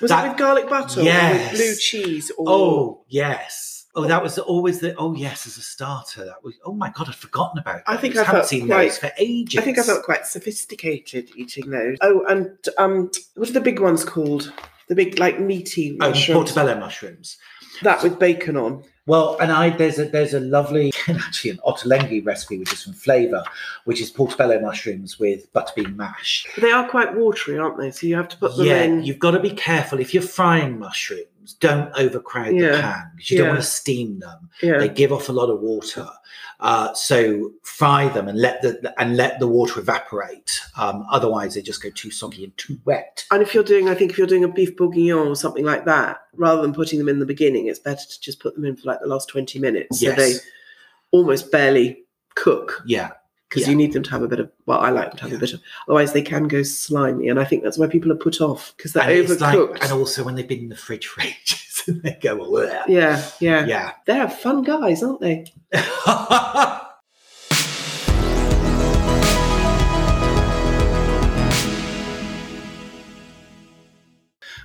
Was 0.00 0.08
That- 0.08 0.24
it 0.24 0.28
with 0.30 0.38
garlic 0.38 0.68
butter 0.68 1.00
or 1.00 1.04
Yes. 1.04 1.52
with 1.52 1.60
blue 1.60 1.74
cheese? 1.76 2.30
Or 2.38 2.44
oh 2.48 3.04
yes. 3.08 3.76
Oh, 3.94 4.06
that 4.06 4.22
was 4.22 4.38
always 4.38 4.78
the. 4.78 4.94
Oh 4.96 5.14
yes, 5.14 5.46
as 5.48 5.56
a 5.58 5.62
starter, 5.62 6.24
that 6.24 6.42
was. 6.44 6.54
Oh 6.64 6.72
my 6.72 6.90
god, 6.90 7.08
I'd 7.08 7.14
forgotten 7.16 7.58
about. 7.58 7.82
I 7.88 7.96
think. 7.96 8.16
I 8.16 8.22
haven't 8.22 8.46
seen 8.46 8.66
quite- 8.68 8.84
those 8.84 8.98
for 8.98 9.10
ages. 9.18 9.58
I 9.60 9.62
think 9.62 9.78
I 9.78 9.82
felt 9.82 10.04
quite 10.04 10.26
sophisticated 10.26 11.30
eating 11.36 11.70
those. 11.70 11.98
Oh, 12.00 12.24
and 12.28 12.56
um, 12.78 13.10
what 13.34 13.48
are 13.50 13.52
the 13.52 13.60
big 13.60 13.80
ones 13.80 14.04
called? 14.04 14.52
The 14.90 14.96
big, 14.96 15.18
like 15.18 15.40
meaty 15.40 15.96
oh, 16.00 16.10
mushrooms. 16.10 16.36
portobello 16.36 16.78
mushrooms. 16.78 17.38
That 17.82 18.02
with 18.02 18.18
bacon 18.18 18.56
on. 18.56 18.82
Well, 19.10 19.36
and 19.40 19.50
I 19.50 19.70
there's 19.70 19.98
a 19.98 20.04
there's 20.04 20.34
a 20.34 20.40
lovely 20.40 20.92
actually 21.08 21.50
an 21.50 21.58
ottolenghi 21.66 22.24
recipe 22.24 22.58
which 22.58 22.72
is 22.72 22.84
from 22.84 22.92
Flavour, 22.92 23.42
which 23.84 24.00
is 24.00 24.08
portobello 24.08 24.60
mushrooms 24.60 25.18
with 25.18 25.52
butterbean 25.52 25.96
mash. 25.96 26.46
But 26.54 26.62
they 26.62 26.70
are 26.70 26.88
quite 26.88 27.16
watery, 27.16 27.58
aren't 27.58 27.76
they? 27.76 27.90
So 27.90 28.06
you 28.06 28.14
have 28.14 28.28
to 28.28 28.36
put 28.36 28.56
them 28.56 28.66
yeah, 28.66 28.82
in. 28.82 29.02
you've 29.02 29.18
got 29.18 29.32
to 29.32 29.40
be 29.40 29.50
careful 29.50 29.98
if 29.98 30.14
you're 30.14 30.22
frying 30.22 30.78
mushrooms. 30.78 31.26
Don't 31.58 31.90
overcrowd 31.96 32.50
the 32.52 32.58
Yeah. 32.66 32.80
pan 32.80 33.10
because 33.16 33.30
you 33.32 33.38
don't 33.38 33.48
want 33.48 33.60
to 33.60 33.66
steam 33.66 34.20
them. 34.20 34.48
yeah. 34.62 34.78
They 34.78 34.88
give 34.88 35.10
off 35.10 35.28
a 35.28 35.32
lot 35.32 35.50
of 35.50 35.58
water, 35.60 36.06
uh, 36.60 36.92
so 36.94 37.50
fry 37.62 38.06
them 38.08 38.28
and 38.28 38.38
let 38.38 38.62
the 38.62 38.94
and 38.98 39.16
let 39.16 39.40
the 39.40 39.48
water 39.48 39.80
evaporate. 39.80 40.60
Um, 40.76 41.04
otherwise, 41.10 41.54
they 41.54 41.62
just 41.62 41.82
go 41.82 41.90
too 41.90 42.10
soggy 42.12 42.44
and 42.44 42.56
too 42.56 42.78
wet. 42.84 43.24
And 43.32 43.42
if 43.42 43.54
you're 43.54 43.64
doing, 43.64 43.88
I 43.88 43.94
think 43.94 44.12
if 44.12 44.18
you're 44.18 44.26
doing 44.26 44.44
a 44.44 44.48
beef 44.48 44.76
bourguignon 44.76 45.26
or 45.26 45.34
something 45.34 45.64
like 45.64 45.86
that, 45.86 46.18
rather 46.36 46.60
than 46.62 46.74
putting 46.74 46.98
them 46.98 47.08
in 47.08 47.18
the 47.18 47.26
beginning, 47.26 47.66
it's 47.66 47.78
better 47.78 48.04
to 48.06 48.20
just 48.20 48.38
put 48.40 48.54
them 48.54 48.64
in 48.64 48.76
for 48.76 48.86
like 48.88 48.99
the 49.00 49.08
last 49.08 49.28
20 49.28 49.58
minutes. 49.58 50.00
So 50.00 50.12
they 50.12 50.34
almost 51.12 51.50
barely 51.50 52.04
cook 52.36 52.82
Yeah, 52.86 53.10
because 53.48 53.62
Yeah. 53.62 53.70
you 53.70 53.76
need 53.76 53.92
them 53.92 54.02
to 54.04 54.10
have 54.10 54.22
a 54.22 54.28
bit 54.28 54.38
of, 54.40 54.50
well, 54.66 54.78
I 54.80 54.90
like 54.90 55.08
them 55.10 55.16
to 55.16 55.22
have 55.22 55.30
Yeah. 55.32 55.36
a 55.38 55.40
bit 55.40 55.52
of, 55.54 55.60
otherwise 55.88 56.12
they 56.12 56.22
can 56.22 56.46
go 56.48 56.62
slimy. 56.62 57.28
And 57.28 57.38
I 57.40 57.44
think 57.44 57.62
that's 57.64 57.78
why 57.78 57.86
people 57.88 58.12
are 58.12 58.16
put 58.16 58.40
off 58.40 58.72
because 58.76 58.92
they're 58.92 59.02
and 59.02 59.26
overcooked. 59.28 59.70
like, 59.72 59.82
and 59.82 59.92
also 59.92 60.22
when 60.24 60.34
they've 60.36 60.46
been 60.48 60.60
in 60.60 60.68
the 60.68 60.76
fridge 60.76 61.06
for 61.08 61.20
ages 61.22 61.82
and 61.88 62.02
they 62.02 62.16
go, 62.20 62.36
"Bleh." 62.38 62.82
yeah, 62.86 63.22
yeah, 63.40 63.66
yeah. 63.66 63.92
They're 64.06 64.28
fun 64.30 64.62
guys, 64.62 65.02
aren't 65.02 65.20
they? 65.20 65.46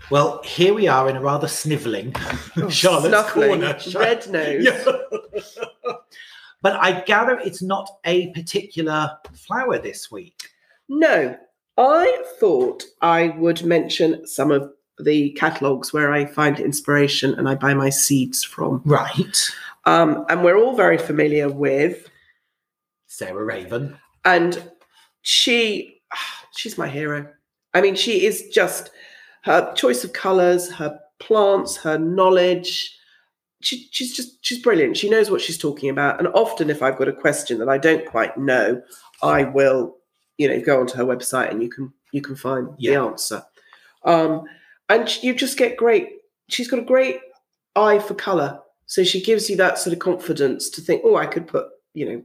well, 0.10 0.42
here 0.44 0.74
we 0.74 0.88
are 0.88 1.10
in 1.10 1.16
a 1.16 1.22
rather 1.22 1.48
snivelling 1.48 2.14
Charlotte's 2.70 3.08
Snuffling, 3.08 3.62
corner. 3.62 3.78
red 3.96 4.28
nose. 4.30 4.66
Yeah. 4.66 5.94
but 6.62 6.74
I 6.74 7.02
gather 7.02 7.40
it's 7.40 7.62
not 7.62 7.90
a 8.06 8.32
particular 8.34 9.18
flower 9.34 9.78
this 9.80 10.12
week. 10.12 10.50
No, 10.88 11.38
I 11.78 12.24
thought 12.40 12.84
I 13.02 13.30
would 13.30 13.64
mention 13.64 14.26
some 14.28 14.52
of 14.52 14.72
the 15.00 15.32
catalogues 15.32 15.92
where 15.92 16.14
I 16.14 16.26
find 16.26 16.60
inspiration 16.60 17.34
and 17.34 17.50
I 17.50 17.56
buy 17.56 17.74
my 17.74 17.90
seeds 17.90 18.44
from. 18.44 18.82
Right. 18.86 19.52
Um, 19.86 20.26
and 20.30 20.44
we're 20.44 20.58
all 20.58 20.76
very 20.76 20.98
familiar 20.98 21.50
with, 21.50 22.10
Sarah 23.08 23.44
Raven. 23.44 23.98
and 24.24 24.72
she, 25.22 26.02
she's 26.56 26.78
my 26.78 26.88
hero. 26.88 27.28
I 27.74 27.82
mean, 27.82 27.96
she 27.96 28.26
is 28.26 28.48
just 28.54 28.90
her 29.46 29.72
choice 29.76 30.04
of 30.04 30.14
colors, 30.14 30.72
her 30.72 31.00
plants, 31.20 31.78
her 31.78 31.98
knowledge. 31.98 32.98
She, 33.62 33.88
she's 33.92 34.14
just 34.16 34.44
she's 34.46 34.62
brilliant. 34.62 34.98
She 34.98 35.10
knows 35.10 35.30
what 35.32 35.42
she's 35.42 35.58
talking 35.58 35.90
about. 35.90 36.20
And 36.20 36.28
often, 36.30 36.70
if 36.70 36.82
I've 36.82 36.98
got 36.98 37.08
a 37.08 37.14
question 37.14 37.60
that 37.60 37.70
I 37.70 37.78
don't 37.78 38.06
quite 38.06 38.38
know, 38.38 38.82
I 39.24 39.44
will, 39.44 39.98
you 40.38 40.48
know, 40.48 40.60
go 40.62 40.80
onto 40.80 40.98
her 40.98 41.06
website 41.06 41.52
and 41.52 41.62
you 41.64 41.70
can 41.70 41.94
you 42.12 42.22
can 42.22 42.36
find 42.36 42.70
Yeah. 42.78 42.92
the 42.92 43.02
answer. 43.06 43.44
Um, 44.04 44.44
and 44.90 45.24
you 45.24 45.34
just 45.34 45.58
get 45.58 45.78
great. 45.78 46.10
She's 46.50 46.68
got 46.68 46.80
a 46.80 46.84
great 46.84 47.20
eye 47.76 48.00
for 48.00 48.14
color, 48.14 48.60
so 48.86 49.04
she 49.04 49.22
gives 49.22 49.50
you 49.50 49.56
that 49.58 49.78
sort 49.78 49.94
of 49.94 50.00
confidence 50.00 50.70
to 50.72 50.82
think, 50.82 51.02
oh, 51.04 51.16
I 51.16 51.26
could 51.26 51.48
put, 51.48 51.68
you 51.94 52.06
know, 52.08 52.24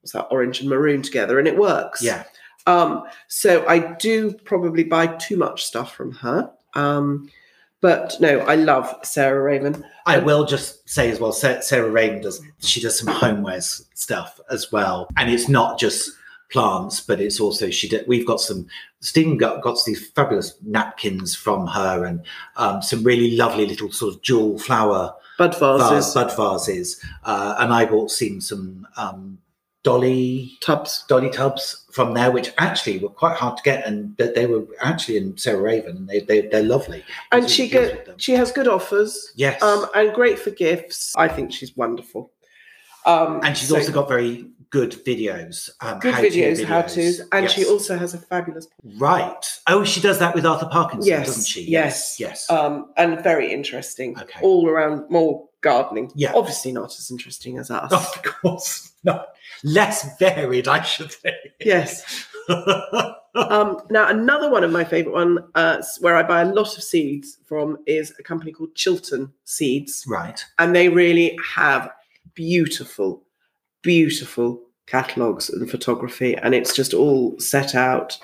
what's 0.00 0.12
that 0.12 0.28
orange 0.30 0.60
and 0.60 0.68
maroon 0.68 1.00
together, 1.02 1.38
and 1.38 1.48
it 1.48 1.56
works. 1.56 2.02
Yeah. 2.02 2.24
Um, 2.70 3.04
so 3.28 3.66
I 3.66 3.78
do 3.94 4.32
probably 4.32 4.84
buy 4.84 5.08
too 5.08 5.36
much 5.36 5.64
stuff 5.64 5.94
from 5.94 6.12
her. 6.12 6.50
Um, 6.74 7.28
but 7.80 8.16
no, 8.20 8.40
I 8.40 8.56
love 8.56 8.94
Sarah 9.02 9.42
Raven. 9.42 9.84
I 10.06 10.18
will 10.18 10.44
just 10.44 10.88
say 10.88 11.10
as 11.10 11.18
well, 11.18 11.32
Sarah 11.32 11.90
Raven 11.90 12.20
does. 12.20 12.40
She 12.60 12.80
does 12.80 12.98
some 12.98 13.12
homewares 13.14 13.86
stuff 13.94 14.38
as 14.50 14.70
well, 14.70 15.08
and 15.16 15.30
it's 15.30 15.48
not 15.48 15.78
just 15.78 16.10
plants, 16.50 17.00
but 17.00 17.20
it's 17.20 17.40
also 17.40 17.70
she 17.70 17.88
did. 17.88 18.06
We've 18.06 18.26
got 18.26 18.40
some. 18.40 18.66
Stephen 19.00 19.38
got 19.38 19.62
got 19.62 19.78
these 19.86 20.10
fabulous 20.10 20.54
napkins 20.62 21.34
from 21.34 21.66
her, 21.68 22.04
and 22.04 22.22
um, 22.56 22.82
some 22.82 23.02
really 23.02 23.34
lovely 23.36 23.66
little 23.66 23.90
sort 23.90 24.14
of 24.14 24.20
jewel 24.20 24.58
flower 24.58 25.14
Bud 25.38 25.58
vase, 25.58 25.90
vases, 25.90 26.14
bud 26.14 26.36
vases, 26.36 27.02
uh, 27.24 27.56
and 27.60 27.72
I 27.72 27.86
bought 27.86 28.10
seen 28.10 28.42
some 28.42 28.86
um, 28.98 29.38
dolly 29.82 30.56
tubs. 30.60 31.04
dolly 31.08 31.30
tubs 31.30 31.84
from 31.92 32.14
there, 32.14 32.30
which 32.30 32.52
actually 32.58 32.98
were 32.98 33.08
quite 33.08 33.36
hard 33.36 33.56
to 33.56 33.62
get, 33.62 33.86
and 33.86 34.16
they, 34.16 34.30
they 34.32 34.46
were 34.46 34.66
actually 34.80 35.16
in 35.16 35.36
Sarah 35.36 35.60
Raven, 35.60 35.96
and 35.96 36.08
they, 36.08 36.20
they 36.20 36.42
they're 36.42 36.62
lovely. 36.62 37.02
And 37.32 37.48
she 37.48 37.68
to 37.68 37.74
use 37.78 37.88
go, 37.88 37.96
with 37.96 38.06
them. 38.06 38.18
she 38.18 38.32
has 38.32 38.52
good 38.52 38.68
offers. 38.68 39.32
yes, 39.36 39.62
Um, 39.62 39.86
and 39.94 40.12
great 40.14 40.38
for 40.38 40.50
gifts. 40.50 41.14
I 41.16 41.28
think 41.28 41.52
she's 41.52 41.76
wonderful. 41.76 42.30
Um, 43.06 43.40
and 43.42 43.56
she's 43.56 43.70
so 43.70 43.76
also 43.76 43.92
got 43.92 44.08
very 44.08 44.46
good 44.68 44.92
videos, 45.04 45.70
um, 45.80 45.98
good 45.98 46.14
how-to 46.14 46.28
videos, 46.30 46.62
how 46.64 46.82
tos, 46.82 47.20
and 47.32 47.50
she 47.50 47.64
also 47.64 47.96
has 47.96 48.12
a 48.14 48.18
fabulous 48.18 48.68
right. 48.98 49.44
Oh, 49.66 49.84
she 49.84 50.00
does 50.00 50.18
that 50.18 50.34
with 50.34 50.44
Arthur 50.46 50.68
Parkinson, 50.70 51.08
Yes, 51.08 51.26
doesn't 51.26 51.46
she? 51.46 51.62
yes. 51.68 52.20
yes. 52.20 52.48
um, 52.50 52.92
and 52.96 53.20
very 53.24 53.50
interesting. 53.52 54.16
Okay. 54.20 54.40
all 54.42 54.68
around 54.68 55.10
more 55.10 55.48
gardening. 55.60 56.10
Yeah. 56.14 56.32
obviously 56.34 56.72
not 56.72 56.96
as 56.98 57.10
interesting 57.10 57.58
as 57.58 57.70
us. 57.70 57.92
of 57.92 58.22
course, 58.22 58.92
no, 59.04 59.24
less 59.64 60.18
varied, 60.18 60.68
I 60.68 60.82
should 60.82 61.12
say. 61.12 61.34
Yes. 61.60 62.26
Um, 63.34 63.78
now, 63.90 64.08
another 64.08 64.50
one 64.50 64.64
of 64.64 64.72
my 64.72 64.84
favourite 64.84 65.14
one, 65.14 65.38
uh, 65.54 65.82
where 66.00 66.16
I 66.16 66.22
buy 66.22 66.42
a 66.42 66.52
lot 66.52 66.76
of 66.76 66.82
seeds 66.82 67.38
from, 67.46 67.78
is 67.86 68.12
a 68.18 68.22
company 68.22 68.52
called 68.52 68.74
Chiltern 68.74 69.32
Seeds, 69.44 70.04
right. 70.08 70.44
and 70.58 70.74
they 70.74 70.88
really 70.88 71.38
have 71.54 71.90
beautiful, 72.34 73.22
beautiful 73.82 74.60
catalogues 74.86 75.48
and 75.48 75.70
photography, 75.70 76.36
and 76.36 76.54
it's 76.54 76.74
just 76.74 76.92
all 76.92 77.38
set 77.38 77.74
out. 77.74 78.18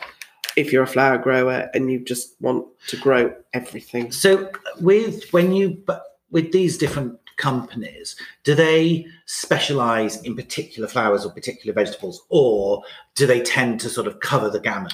If 0.56 0.72
you're 0.72 0.82
a 0.82 0.88
flower 0.88 1.18
grower 1.18 1.68
and 1.74 1.90
you 1.90 2.02
just 2.02 2.34
want 2.40 2.66
to 2.88 2.96
grow 2.96 3.34
everything, 3.52 4.10
So 4.10 4.50
with 4.80 5.30
when 5.30 5.52
you 5.52 5.82
but 5.86 6.02
with 6.30 6.50
these 6.50 6.78
different 6.78 7.18
companies, 7.36 8.16
do 8.44 8.54
they 8.54 9.06
specialize 9.26 10.22
in 10.22 10.34
particular 10.34 10.88
flowers 10.88 11.24
or 11.24 11.32
particular 11.32 11.74
vegetables, 11.74 12.24
or 12.28 12.82
do 13.14 13.26
they 13.26 13.40
tend 13.40 13.80
to 13.80 13.88
sort 13.88 14.06
of 14.06 14.20
cover 14.20 14.50
the 14.50 14.60
gamut? 14.60 14.92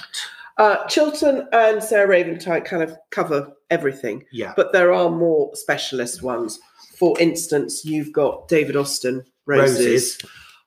uh, 0.57 0.85
Chiltern 0.87 1.47
and 1.51 1.83
Sarah 1.83 2.07
Raven 2.07 2.37
type 2.39 2.65
kind 2.65 2.83
of 2.83 2.97
cover 3.09 3.53
everything. 3.69 4.25
Yeah. 4.31 4.53
but 4.55 4.71
there 4.73 4.93
are 4.93 5.09
more 5.09 5.55
specialist 5.55 6.21
ones. 6.21 6.59
For 6.95 7.19
instance, 7.19 7.83
you've 7.83 8.11
got 8.11 8.47
David 8.47 8.75
Austin 8.75 9.25
roses, 9.45 9.77
Roses. 9.77 10.21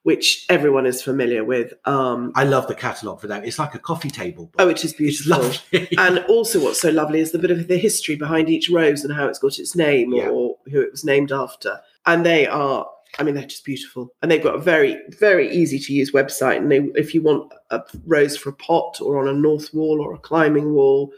Which 0.06 0.46
everyone 0.48 0.86
is 0.86 1.02
familiar 1.02 1.42
with. 1.42 1.72
Um, 1.84 2.30
I 2.36 2.44
love 2.44 2.68
the 2.68 2.76
catalogue 2.76 3.20
for 3.20 3.26
that. 3.26 3.44
It's 3.44 3.58
like 3.58 3.74
a 3.74 3.80
coffee 3.80 4.08
table. 4.08 4.52
oh, 4.60 4.68
it 4.68 4.84
is 4.84 4.92
beautiful. 4.92 5.50
And 5.98 6.20
also, 6.28 6.62
what's 6.62 6.80
so 6.80 6.90
lovely 6.90 7.18
is 7.18 7.32
the 7.32 7.40
bit 7.40 7.50
of 7.50 7.66
the 7.66 7.76
history 7.76 8.14
behind 8.14 8.48
each 8.48 8.70
rose 8.70 9.02
and 9.02 9.12
how 9.12 9.26
it's 9.26 9.40
got 9.40 9.58
its 9.58 9.74
name 9.74 10.12
Yeah. 10.14 10.28
or 10.28 10.58
who 10.70 10.80
it 10.80 10.92
was 10.92 11.04
named 11.04 11.32
after. 11.32 11.80
And 12.06 12.24
they 12.24 12.46
are, 12.46 12.86
I 13.18 13.24
mean, 13.24 13.34
they're 13.34 13.46
just 13.48 13.64
beautiful. 13.64 14.12
And 14.22 14.30
they've 14.30 14.40
got 14.48 14.54
a 14.54 14.60
very, 14.60 14.96
very 15.18 15.50
easy 15.50 15.80
to 15.80 15.92
use 15.92 16.12
website. 16.12 16.58
And 16.58 16.70
they, 16.70 16.82
if 16.94 17.12
you 17.12 17.20
want 17.22 17.52
a 17.70 17.82
rose 18.06 18.36
for 18.36 18.50
a 18.50 18.52
pot 18.68 19.00
or 19.00 19.18
on 19.18 19.26
a 19.26 19.32
north 19.32 19.74
wall 19.74 20.00
or 20.00 20.14
a 20.14 20.18
climbing 20.18 20.72
wall, 20.72 21.10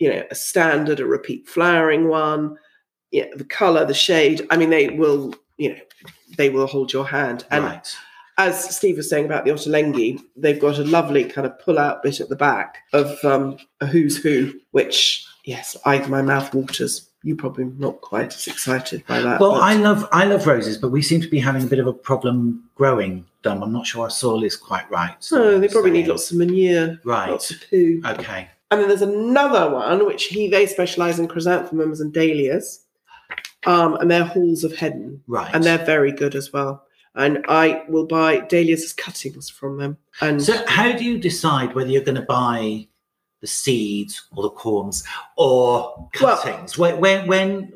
you 0.00 0.10
know, 0.12 0.24
a 0.32 0.34
standard, 0.34 0.98
a 0.98 1.06
repeat 1.06 1.46
flowering 1.48 2.08
one, 2.08 2.56
yeah, 3.12 3.26
the 3.36 3.44
color, 3.44 3.84
the 3.84 3.94
shade. 3.94 4.44
I 4.50 4.56
mean, 4.56 4.70
they 4.70 4.88
will, 4.88 5.32
you 5.58 5.68
know, 5.74 5.80
they 6.36 6.50
will 6.50 6.66
hold 6.66 6.92
your 6.92 7.06
hand. 7.06 7.44
And 7.52 7.64
right. 7.64 7.96
As 8.38 8.76
Steve 8.76 8.98
was 8.98 9.08
saying 9.08 9.24
about 9.24 9.44
the 9.46 9.50
Ottolenghi, 9.50 10.20
they've 10.36 10.60
got 10.60 10.78
a 10.78 10.84
lovely 10.84 11.24
kind 11.24 11.46
of 11.46 11.58
pull-out 11.58 12.02
bit 12.02 12.20
at 12.20 12.28
the 12.28 12.36
back 12.36 12.78
of 12.92 13.22
um, 13.24 13.56
a 13.80 13.86
who's 13.86 14.22
who, 14.22 14.52
which 14.72 15.24
yes, 15.44 15.76
I 15.86 16.06
my 16.06 16.20
mouth 16.22 16.52
waters. 16.54 17.08
You're 17.22 17.36
probably 17.36 17.64
not 17.64 18.02
quite 18.02 18.34
as 18.34 18.46
excited 18.46 19.04
by 19.06 19.20
that. 19.20 19.40
Well, 19.40 19.52
but- 19.52 19.62
I 19.62 19.74
love 19.74 20.06
I 20.12 20.26
love 20.26 20.46
roses, 20.46 20.76
but 20.78 20.90
we 20.90 21.00
seem 21.02 21.20
to 21.22 21.28
be 21.28 21.38
having 21.40 21.62
a 21.62 21.66
bit 21.66 21.78
of 21.78 21.86
a 21.86 21.92
problem 21.92 22.68
growing 22.76 23.24
them. 23.42 23.62
I'm 23.62 23.72
not 23.72 23.86
sure 23.86 24.02
our 24.02 24.10
soil 24.10 24.44
is 24.44 24.54
quite 24.54 24.88
right. 24.90 25.16
so 25.18 25.36
no, 25.38 25.58
they 25.58 25.68
probably 25.68 25.90
need 25.92 26.06
lots 26.08 26.30
of 26.30 26.36
manure, 26.36 26.98
Right. 27.04 27.30
lots 27.30 27.50
of 27.50 27.56
poo. 27.70 28.00
Okay. 28.04 28.48
And 28.70 28.80
then 28.80 28.88
there's 28.88 29.02
another 29.02 29.70
one 29.72 30.04
which 30.06 30.24
he 30.24 30.46
they 30.48 30.66
specialise 30.66 31.18
in 31.18 31.26
chrysanthemums 31.26 32.00
and 32.00 32.12
dahlias, 32.12 32.80
um, 33.64 33.94
and 33.96 34.10
they're 34.10 34.24
Halls 34.24 34.62
of 34.62 34.72
Heddon, 34.74 35.20
Right. 35.26 35.52
and 35.54 35.64
they're 35.64 35.84
very 35.84 36.12
good 36.12 36.34
as 36.36 36.52
well. 36.52 36.85
And 37.16 37.44
I 37.48 37.82
will 37.88 38.06
buy 38.06 38.40
dahlias 38.40 38.84
as 38.84 38.92
cuttings 38.92 39.48
from 39.50 39.78
them. 39.78 39.96
And 40.20 40.42
So, 40.42 40.62
how 40.66 40.92
do 40.92 41.02
you 41.04 41.18
decide 41.18 41.74
whether 41.74 41.90
you're 41.90 42.02
going 42.04 42.16
to 42.16 42.22
buy 42.22 42.88
the 43.40 43.46
seeds 43.46 44.26
or 44.36 44.42
the 44.42 44.50
corms 44.50 45.02
or 45.36 46.08
Well- 46.20 46.36
cuttings? 46.36 46.76
when, 46.78 47.00
when, 47.00 47.26
when, 47.26 47.72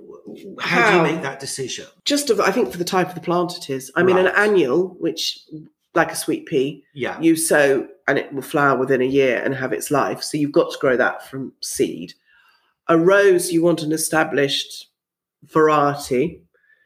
how, 0.61 0.91
do 0.91 0.97
you 0.99 1.03
make 1.03 1.23
that 1.23 1.41
decision? 1.41 1.87
just 2.05 2.29
of, 2.31 2.39
I 2.41 2.53
think 2.53 2.71
for 2.71 2.79
the 2.79 2.85
type 2.85 3.09
of 3.09 3.15
the 3.15 3.21
plant 3.21 3.57
it 3.57 3.71
is. 3.71 3.91
I 3.97 4.03
mean, 4.03 4.19
an 4.19 4.29
annual, 4.29 4.89
which 5.01 5.41
like 5.95 6.13
a 6.13 6.17
sweet 6.17 6.47
pea, 6.47 6.85
Yeah. 6.95 7.19
you 7.21 7.35
sow 7.35 7.89
and 8.07 8.19
it 8.19 8.33
will 8.33 8.43
flower 8.43 8.79
within 8.79 9.01
a 9.01 9.07
year 9.07 9.43
and 9.45 9.55
have 9.55 9.73
its 9.73 9.91
life. 9.91 10.23
So 10.23 10.37
you've 10.39 10.53
got 10.53 10.71
to 10.73 10.79
grow 10.79 10.97
that 10.97 11.29
from 11.29 11.53
seed. 11.63 12.13
A 12.89 12.97
rose, 12.99 13.51
you 13.53 13.63
want 13.63 13.83
an 13.83 13.91
established 13.93 14.87
variety. 15.45 16.43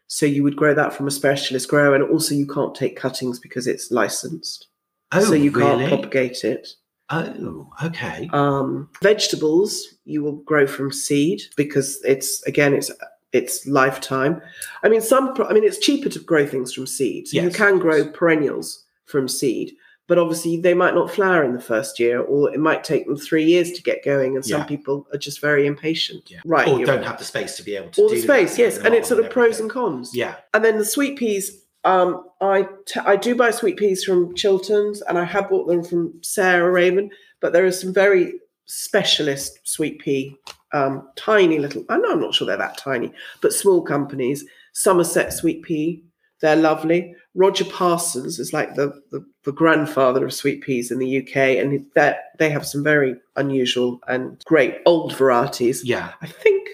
So 0.07 0.27
you 0.27 0.43
would 0.43 0.57
grow 0.57 0.75
that 0.75 0.93
from 0.93 1.07
a 1.07 1.11
specialist 1.11 1.69
grower, 1.69 1.95
and 1.95 2.05
also 2.05 2.35
you 2.35 2.47
can't 2.47 2.75
take 2.75 2.97
cuttings 2.97 3.39
because 3.39 3.67
it's 3.67 3.91
licensed. 3.91 4.69
oh, 5.13 5.21
so 5.21 5.35
you 5.35 5.51
really? 5.51 5.87
can't 5.87 5.89
propagate 5.89 6.45
it. 6.45 6.69
Oh, 7.11 7.69
okay. 7.83 8.31
Um, 8.33 8.89
vegetables 9.03 9.95
you 10.05 10.23
will 10.23 10.37
grow 10.37 10.67
from 10.67 10.91
seed 10.91 11.43
because 11.57 12.01
it's 12.05 12.43
again 12.45 12.75
it's 12.75 12.91
it's 13.35 13.67
lifetime. 13.67 14.41
I 14.83 14.89
mean, 14.89 15.01
some. 15.01 15.35
I 15.47 15.53
mean, 15.53 15.65
it's 15.65 15.79
cheaper 15.79 16.09
to 16.09 16.21
grow 16.21 16.47
things 16.47 16.73
from 16.73 16.87
seed. 16.87 17.29
So 17.29 17.41
you 17.41 17.51
can 17.51 17.79
grow 17.79 18.09
perennials 18.09 18.85
from 19.05 19.29
seed, 19.29 19.75
but 20.07 20.19
obviously 20.19 20.57
they 20.59 20.75
might 20.75 20.95
not 20.95 21.11
flower 21.11 21.43
in 21.45 21.55
the 21.55 21.61
first 21.61 21.99
year, 21.99 22.21
or 22.21 22.53
it 22.53 22.61
might 22.61 22.85
take 22.85 23.07
them 23.07 23.17
three 23.17 23.45
years 23.45 23.73
to 23.73 23.83
get 23.83 24.05
going. 24.05 24.35
And 24.37 24.45
some 24.45 24.61
Yeah. 24.61 24.67
people 24.67 25.07
are 25.13 25.19
just 25.19 25.41
very 25.41 25.67
impatient. 25.67 26.31
Yeah. 26.31 26.41
Right. 26.45 26.69
Or 26.69 26.85
don't 26.85 27.03
have 27.05 27.19
the 27.19 27.25
space 27.25 27.57
to 27.57 27.63
be 27.63 27.77
able 27.77 27.91
to 27.91 28.03
all 28.03 28.09
do 28.09 28.17
the 28.17 28.21
space, 28.23 28.59
yes, 28.59 28.77
and 28.77 28.87
and 28.87 28.95
it's 28.95 29.09
sort 29.09 29.25
of 29.25 29.31
pros 29.31 29.61
and 29.61 29.71
cons. 29.71 30.11
Yeah. 30.15 30.35
And 30.53 30.65
then 30.65 30.79
the 30.79 30.85
sweet 30.85 31.19
peas, 31.19 31.63
um, 31.85 32.25
I 32.41 32.69
t- 32.87 33.01
I 33.05 33.17
do 33.17 33.35
buy 33.35 33.51
sweet 33.51 33.77
peas 33.77 34.05
from 34.05 34.35
Chiltern's, 34.35 35.01
and 35.03 35.17
I 35.19 35.25
have 35.25 35.49
bought 35.51 35.67
them 35.69 35.83
from 35.83 36.13
Sarah 36.23 36.71
Raven. 36.71 37.11
But 37.41 37.53
there 37.53 37.65
are 37.67 37.73
some 37.73 37.93
very 37.93 38.35
specialist 38.67 39.59
sweet 39.65 39.99
pea, 40.01 40.37
um, 40.73 41.09
tiny 41.17 41.59
little. 41.59 41.85
I 41.89 41.99
know 41.99 42.13
I'm 42.13 42.21
not 42.21 42.35
sure 42.35 42.47
they're 42.47 42.57
that 42.57 42.79
tiny, 42.79 43.13
but 43.41 43.53
small 43.53 43.83
companies. 43.83 44.45
Somerset 44.73 45.33
sweet 45.33 45.63
pea, 45.63 46.03
they're 46.41 46.57
lovely. 46.57 47.15
Roger 47.35 47.65
Parsons 47.65 48.39
is 48.39 48.53
like 48.53 48.75
the 48.75 49.01
the, 49.11 49.25
the 49.45 49.53
grandfather 49.53 50.25
of 50.25 50.33
sweet 50.33 50.63
peas 50.63 50.91
in 50.91 50.99
the 50.99 51.19
UK, 51.19 51.37
and 51.37 51.85
that 51.95 52.33
they 52.39 52.51
have 52.51 52.67
some 52.67 52.85
very 52.85 53.17
unusual 53.37 54.01
and 54.07 54.43
great 54.45 54.79
old 54.87 55.17
varieties. 55.17 55.85
Yeah. 55.85 56.13
I 56.23 56.27
think 56.27 56.69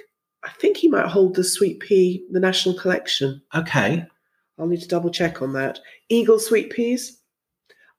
I 0.45 0.51
think 0.51 0.77
he 0.77 0.89
might 0.89 1.07
hold 1.07 1.35
the 1.35 1.45
sweet 1.45 1.81
pea, 1.81 2.25
the 2.31 2.41
national 2.41 2.75
collection. 2.75 3.43
Okay. 3.55 4.07
I'll 4.59 4.67
need 4.67 4.83
to 4.83 4.89
double 4.89 5.11
check 5.11 5.41
on 5.41 5.55
that. 5.55 5.79
Eagle 6.11 6.39
sweet 6.39 6.71
peas. 6.71 7.19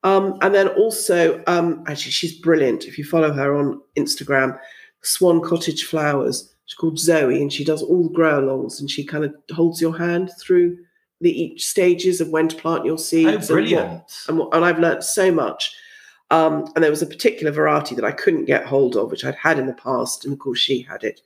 Um, 0.03 0.37
and 0.41 0.53
then 0.53 0.67
also, 0.69 1.43
um, 1.47 1.83
actually, 1.87 2.11
she's 2.11 2.39
brilliant. 2.39 2.85
If 2.85 2.97
you 2.97 3.03
follow 3.03 3.31
her 3.31 3.55
on 3.55 3.81
Instagram, 3.97 4.59
Swan 5.03 5.41
Cottage 5.41 5.83
Flowers. 5.83 6.53
She's 6.65 6.75
called 6.75 6.99
Zoe, 6.99 7.41
and 7.41 7.51
she 7.51 7.63
does 7.63 7.81
all 7.81 8.03
the 8.03 8.13
grow 8.13 8.41
alongs, 8.41 8.79
and 8.79 8.89
she 8.89 9.03
kind 9.03 9.25
of 9.25 9.33
holds 9.51 9.81
your 9.81 9.97
hand 9.97 10.31
through 10.39 10.77
the 11.21 11.41
each 11.43 11.65
stages 11.67 12.19
of 12.19 12.29
when 12.29 12.47
to 12.49 12.55
plant 12.55 12.83
your 12.85 12.95
Oh, 12.95 12.97
seeds. 12.97 13.27
and 13.29 13.37
what- 13.39 13.47
brilliant. 13.47 14.01
and, 14.27 14.37
what- 14.39 14.53
and 14.53 14.65
I've 14.65 14.79
learnt 14.79 15.03
so 15.03 15.31
much. 15.31 15.73
Um, 16.31 16.71
and 16.75 16.83
there 16.83 16.89
was 16.91 17.01
a 17.01 17.05
particular 17.07 17.51
variety 17.51 17.93
that 17.95 18.05
I 18.05 18.11
couldn't 18.11 18.45
get 18.45 18.65
hold 18.65 18.95
of, 18.95 19.11
which 19.11 19.25
I'd 19.25 19.35
had 19.35 19.59
in 19.59 19.67
the 19.67 19.73
past, 19.73 20.23
and 20.23 20.33
of 20.33 20.39
course 20.39 20.59
she 20.59 20.81
had 20.81 21.03
it. 21.03 21.21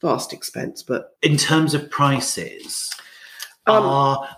Vast 0.00 0.32
expense, 0.32 0.82
but 0.82 1.16
In 1.22 1.36
terms 1.36 1.74
of 1.74 1.90
prices, 1.90 2.90
Um, 3.66 3.84
are 3.84 4.28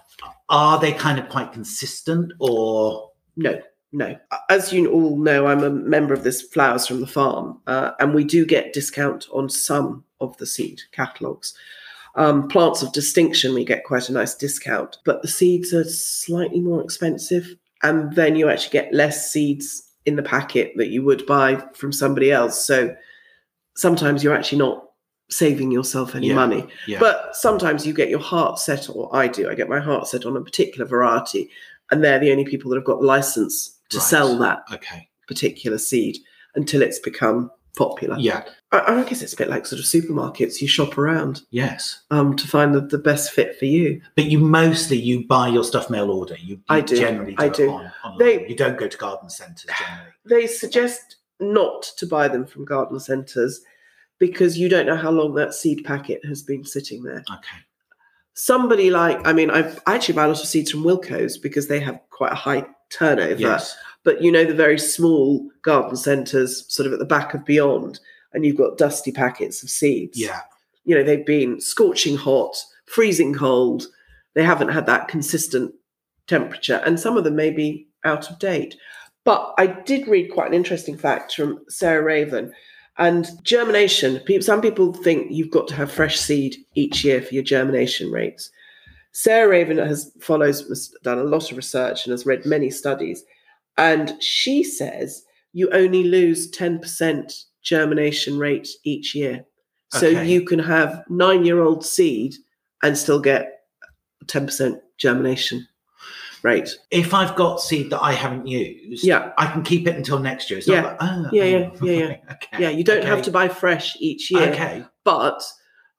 are 0.48 0.78
they 0.80 0.92
kind 0.92 1.18
of 1.18 1.28
quite 1.28 1.52
consistent 1.52 2.32
or 2.40 3.10
no, 3.36 3.62
no. 3.92 4.16
As 4.50 4.72
you 4.72 4.90
all 4.90 5.16
know, 5.16 5.46
I'm 5.46 5.62
a 5.62 5.70
member 5.70 6.12
of 6.12 6.24
this 6.24 6.42
Flowers 6.42 6.86
from 6.86 7.00
the 7.00 7.06
Farm, 7.06 7.60
uh, 7.68 7.92
and 8.00 8.12
we 8.12 8.24
do 8.24 8.44
get 8.44 8.72
discount 8.72 9.26
on 9.32 9.48
some 9.48 10.04
of 10.20 10.36
the 10.38 10.46
seed 10.46 10.82
catalogues. 10.90 11.54
Um, 12.14 12.46
plants 12.48 12.82
of 12.82 12.92
distinction, 12.92 13.54
we 13.54 13.64
get 13.64 13.84
quite 13.84 14.08
a 14.08 14.12
nice 14.12 14.34
discount, 14.34 14.98
but 15.04 15.22
the 15.22 15.28
seeds 15.28 15.72
are 15.72 15.84
slightly 15.84 16.60
more 16.60 16.82
expensive, 16.82 17.54
and 17.82 18.14
then 18.14 18.36
you 18.36 18.48
actually 18.50 18.72
get 18.72 18.92
less 18.92 19.30
seeds 19.32 19.88
in 20.04 20.16
the 20.16 20.22
packet 20.22 20.72
that 20.76 20.88
you 20.88 21.02
would 21.02 21.24
buy 21.26 21.56
from 21.74 21.90
somebody 21.92 22.30
else. 22.30 22.64
So 22.66 22.94
sometimes 23.76 24.22
you're 24.22 24.34
actually 24.34 24.58
not 24.58 24.84
saving 25.30 25.70
yourself 25.70 26.14
any 26.14 26.28
Yeah, 26.28 26.34
money. 26.34 26.66
yeah. 26.86 26.98
But 27.00 27.34
sometimes 27.34 27.86
you 27.86 27.94
get 27.94 28.10
your 28.10 28.20
heart 28.20 28.58
set, 28.58 28.90
or 28.90 29.08
I 29.16 29.26
do. 29.28 29.48
I 29.48 29.54
get 29.54 29.68
my 29.70 29.80
heart 29.80 30.06
set 30.06 30.26
on 30.26 30.36
a 30.36 30.42
particular 30.42 30.84
variety, 30.84 31.48
and 31.90 32.04
they're 32.04 32.18
the 32.18 32.30
only 32.30 32.44
people 32.44 32.70
that 32.70 32.76
have 32.76 32.84
got 32.84 33.02
license 33.02 33.78
to 33.88 33.96
Right. 33.98 34.04
sell 34.04 34.36
that 34.38 34.64
okay. 34.72 35.08
particular 35.26 35.78
seed 35.78 36.18
until 36.56 36.82
it's 36.82 36.98
become 36.98 37.50
popular. 37.76 38.16
Yeah. 38.18 38.44
I, 38.70 39.00
I 39.00 39.04
guess 39.04 39.22
it's 39.22 39.32
a 39.32 39.36
bit 39.36 39.48
like 39.48 39.66
sort 39.66 39.80
of 39.80 39.86
supermarkets. 39.86 40.60
You 40.60 40.68
shop 40.68 40.98
around 40.98 41.42
Yes. 41.50 42.02
um, 42.10 42.36
to 42.36 42.46
find 42.46 42.74
the, 42.74 42.80
the 42.80 42.98
best 42.98 43.32
fit 43.32 43.58
for 43.58 43.64
you. 43.64 44.00
But 44.16 44.26
you 44.26 44.38
mostly 44.38 44.96
you 44.98 45.26
buy 45.26 45.48
your 45.48 45.64
stuff 45.64 45.88
mail 45.90 46.10
order. 46.10 46.36
You, 46.36 46.56
you 46.56 46.60
I 46.68 46.80
do, 46.80 46.96
generally 46.96 47.34
do 47.34 47.42
I 47.44 47.48
do. 47.48 47.70
On. 47.70 48.18
They- 48.18 48.46
you 48.48 48.56
don't 48.56 48.78
go 48.78 48.88
to 48.88 48.96
garden 48.98 49.30
centres 49.30 49.66
generally. 49.78 50.10
They 50.24 50.46
suggest 50.46 51.16
not 51.40 51.82
to 51.98 52.06
buy 52.06 52.28
them 52.28 52.46
from 52.46 52.64
garden 52.64 53.00
centres 53.00 53.60
because 54.20 54.56
you 54.56 54.68
don't 54.68 54.86
know 54.86 54.96
how 54.96 55.10
long 55.10 55.34
that 55.34 55.52
seed 55.54 55.84
packet 55.84 56.24
has 56.24 56.42
been 56.42 56.64
sitting 56.64 57.02
there. 57.02 57.24
Okay. 57.28 57.58
Somebody 58.34 58.90
like, 58.90 59.26
I 59.26 59.32
mean, 59.32 59.50
I've 59.50 59.80
I 59.86 59.94
actually 59.94 60.14
buy 60.14 60.24
a 60.24 60.28
lot 60.28 60.40
of 60.40 60.46
seeds 60.46 60.70
from 60.70 60.84
Wilko's 60.84 61.36
because 61.36 61.68
they 61.68 61.80
have 61.80 61.98
quite 62.10 62.32
a 62.32 62.36
high 62.36 62.64
turnover. 62.90 63.34
Yes. 63.40 63.76
But 64.04 64.22
you 64.22 64.32
know 64.32 64.44
the 64.44 64.54
very 64.54 64.78
small 64.78 65.48
garden 65.62 65.96
centres 65.96 66.64
sort 66.72 66.86
of 66.86 66.92
at 66.92 66.98
the 66.98 67.04
back 67.04 67.34
of 67.34 67.44
beyond 67.44 68.00
and 68.32 68.44
you've 68.44 68.56
got 68.56 68.78
dusty 68.78 69.12
packets 69.12 69.62
of 69.62 69.70
seeds. 69.70 70.18
Yeah. 70.18 70.40
you 70.84 70.94
know 70.94 71.02
they've 71.02 71.26
been 71.26 71.60
scorching 71.60 72.16
hot 72.16 72.56
freezing 72.86 73.34
cold. 73.34 73.86
They 74.34 74.42
haven't 74.42 74.68
had 74.68 74.86
that 74.86 75.08
consistent 75.08 75.74
temperature 76.26 76.82
and 76.84 76.98
some 76.98 77.16
of 77.16 77.24
them 77.24 77.36
may 77.36 77.50
be 77.50 77.88
out 78.04 78.30
of 78.30 78.38
date. 78.38 78.76
But 79.24 79.54
i 79.58 79.66
did 79.66 80.08
read 80.08 80.32
quite 80.32 80.48
an 80.48 80.54
interesting 80.54 80.98
fact 80.98 81.34
from 81.34 81.60
sarah 81.68 82.02
raven 82.02 82.52
and 82.98 83.30
germination 83.42 84.20
some 84.40 84.60
people 84.60 84.92
think 84.92 85.28
you've 85.30 85.50
got 85.50 85.68
to 85.68 85.74
have 85.74 85.90
fresh 85.90 86.18
seed 86.18 86.56
each 86.74 87.04
year 87.04 87.22
for 87.22 87.34
your 87.34 87.42
germination 87.42 88.10
rates. 88.10 88.50
Sarah 89.12 89.48
raven 89.48 89.78
has 89.78 90.12
follows 90.20 90.66
has 90.68 90.94
done 91.02 91.18
a 91.18 91.24
lot 91.24 91.50
of 91.50 91.56
research 91.56 92.04
and 92.04 92.12
has 92.12 92.26
read 92.26 92.46
many 92.46 92.70
studies 92.70 93.24
and 93.78 94.20
she 94.22 94.62
says 94.64 95.24
you 95.52 95.68
only 95.72 96.04
lose 96.04 96.50
10% 96.50 97.44
germination 97.62 98.38
rate 98.38 98.68
each 98.84 99.14
year. 99.14 99.44
So 99.92 100.06
Okay. 100.08 100.26
you 100.26 100.44
can 100.44 100.58
have 100.58 101.04
nine 101.08 101.44
year 101.44 101.60
old 101.60 101.84
seed 101.84 102.34
and 102.82 102.96
still 102.96 103.20
get 103.20 103.60
10% 104.26 104.80
germination 104.98 105.66
rate. 106.42 106.70
If 106.90 107.12
I've 107.14 107.36
got 107.36 107.60
seed 107.60 107.90
that 107.90 108.02
I 108.02 108.12
haven't 108.12 108.46
used, 108.46 109.04
Yeah. 109.04 109.32
I 109.38 109.46
can 109.46 109.62
keep 109.62 109.86
it 109.86 109.94
until 109.96 110.18
next 110.18 110.50
year. 110.50 110.58
It's 110.58 110.66
Yeah. 110.66 110.82
like, 110.82 110.96
oh, 111.00 111.28
Yeah, 111.32 111.44
yeah, 111.44 111.70
oh, 111.80 111.84
yeah, 111.86 111.92
yeah. 111.92 112.16
Okay. 112.32 112.62
Yeah, 112.62 112.70
you 112.70 112.82
don't 112.84 113.04
have 113.04 113.22
to 113.22 113.30
buy 113.30 113.48
fresh 113.48 113.96
each 114.00 114.30
year, 114.30 114.50
Okay. 114.50 114.84
but 115.04 115.42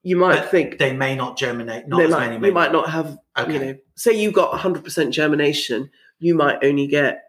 you 0.02 0.18
might 0.18 0.36
But 0.42 0.52
think 0.52 0.80
They 0.80 0.94
may 0.94 1.16
not 1.16 1.38
germinate. 1.38 1.88
Not 1.88 1.98
they 2.00 2.06
as 2.06 2.12
might, 2.12 2.30
many. 2.30 2.48
you 2.48 2.54
might 2.54 2.72
not 2.74 2.90
have, 2.90 3.18
Okay. 3.40 3.54
you 3.54 3.60
know, 3.60 3.76
say 3.96 4.12
you 4.14 4.32
got 4.32 4.52
100% 4.54 5.12
germination, 5.12 5.90
you 6.20 6.36
might 6.36 6.58
only 6.64 6.88
get 6.88 7.23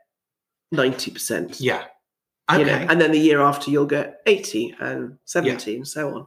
90%. 0.74 1.56
Yeah. 1.60 1.84
you 2.52 2.58
Okay. 2.60 2.64
know, 2.64 2.87
and 2.90 3.00
then 3.00 3.12
the 3.12 3.18
year 3.18 3.40
after 3.40 3.70
you'll 3.70 3.87
get 3.87 4.20
80 4.26 4.76
and 4.80 5.16
70 5.24 5.76
and 5.76 5.88
so 5.88 6.14
on. 6.14 6.26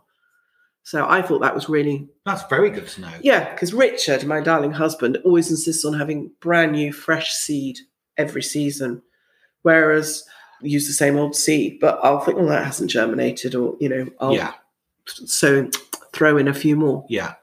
So 0.83 1.05
I 1.07 1.21
thought 1.21 1.39
that 1.41 1.53
was 1.53 1.67
really, 1.69 2.07
That's 2.25 2.43
very 2.49 2.69
good 2.69 2.87
to 2.87 3.01
know. 3.01 3.11
yeah, 3.21 3.51
because 3.53 3.73
Richard, 3.73 4.23
my 4.25 4.39
darling 4.41 4.71
husband, 4.71 5.17
always 5.25 5.51
insists 5.51 5.83
on 5.85 5.93
having 5.93 6.31
brand 6.39 6.71
new 6.71 6.91
fresh 6.93 7.33
seed 7.33 7.77
every 8.17 8.41
season, 8.41 9.01
whereas 9.63 10.23
I 10.63 10.65
use 10.67 10.87
the 10.87 10.93
same 10.93 11.17
old 11.17 11.35
seed, 11.35 11.79
but 11.81 11.99
I'll 12.03 12.21
think, 12.21 12.37
well, 12.37 12.47
that 12.47 12.65
hasn't 12.65 12.89
germinated, 12.89 13.53
or, 13.53 13.75
you 13.81 13.89
know, 13.89 14.07
I'll 14.19 14.33
Yeah. 14.33 14.53
so 15.05 15.69
throw 16.13 16.37
in 16.37 16.47
a 16.47 16.53
few 16.53 16.75
more. 16.77 17.05
Yeah. 17.09 17.33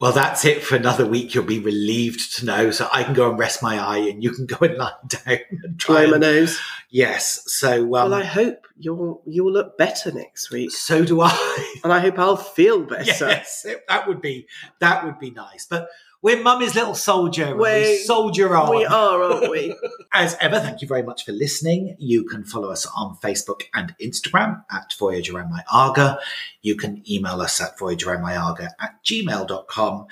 Well, 0.00 0.12
that's 0.12 0.46
it 0.46 0.62
for 0.62 0.76
another 0.76 1.04
week. 1.04 1.34
You'll 1.34 1.44
be 1.44 1.58
relieved 1.58 2.36
to 2.38 2.46
know, 2.46 2.70
so 2.70 2.88
I 2.90 3.02
can 3.04 3.12
go 3.12 3.28
and 3.28 3.38
rest 3.38 3.62
my 3.62 3.78
eye, 3.78 3.98
and 3.98 4.22
you 4.24 4.30
can 4.32 4.46
go 4.46 4.56
and 4.64 4.78
lie 4.78 4.92
down 5.06 5.38
and 5.50 5.78
try. 5.78 6.06
Blow 6.06 6.12
my 6.12 6.16
nose. 6.18 6.58
yes. 6.88 7.42
So, 7.46 7.82
um, 7.82 7.88
well, 7.90 8.14
I 8.14 8.24
hope 8.24 8.66
you'll 8.78 9.20
you'll 9.26 9.52
look 9.52 9.76
better 9.76 10.10
next 10.10 10.50
week, 10.50 10.70
so 10.70 11.04
do 11.04 11.20
I. 11.20 11.68
and 11.84 11.92
I 11.92 11.98
hope 12.00 12.18
I'll 12.18 12.36
feel 12.36 12.80
better. 12.94 13.04
yes, 13.04 13.64
it- 13.66 13.84
that 13.88 14.08
would 14.08 14.22
be 14.22 14.46
that 14.78 15.04
would 15.04 15.18
be 15.18 15.30
nice. 15.32 15.66
But 15.68 15.88
we're 16.22 16.42
Mummy's 16.42 16.74
little 16.74 16.94
soldier. 16.94 17.54
we 17.56 17.62
We- 17.80 17.96
soldier 18.04 18.54
on. 18.56 18.70
We 18.70 18.84
are, 18.84 19.22
aren't 19.22 19.50
we? 19.50 19.74
As 20.12 20.36
ever, 20.40 20.58
thank 20.60 20.82
you 20.82 20.88
very 20.88 21.02
much 21.02 21.24
for 21.24 21.32
listening. 21.32 21.96
You 21.98 22.24
can 22.24 22.44
follow 22.44 22.70
us 22.70 22.86
on 22.86 23.16
Facebook 23.22 23.62
and 23.74 23.94
Instagram 24.02 24.62
at 24.70 24.94
Voyager 24.98 25.32
My 25.32 25.62
Arga. 25.72 26.18
You 26.62 26.76
can 26.76 27.02
email 27.10 27.40
us 27.40 27.60
at 27.60 27.78
voyagerandmyarga 27.78 28.68
at 28.80 29.04
gmail.com. 29.04 30.06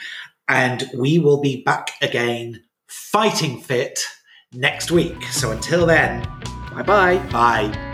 And 0.48 0.90
we 0.96 1.18
will 1.18 1.40
be 1.40 1.62
back 1.62 1.90
again 2.00 2.62
fighting 2.86 3.60
fit 3.60 4.00
next 4.54 4.90
week. 4.90 5.22
So 5.24 5.50
until 5.50 5.84
then, 5.84 6.22
bye 6.72 6.82
bye. 6.82 7.18
bye. 7.30 7.87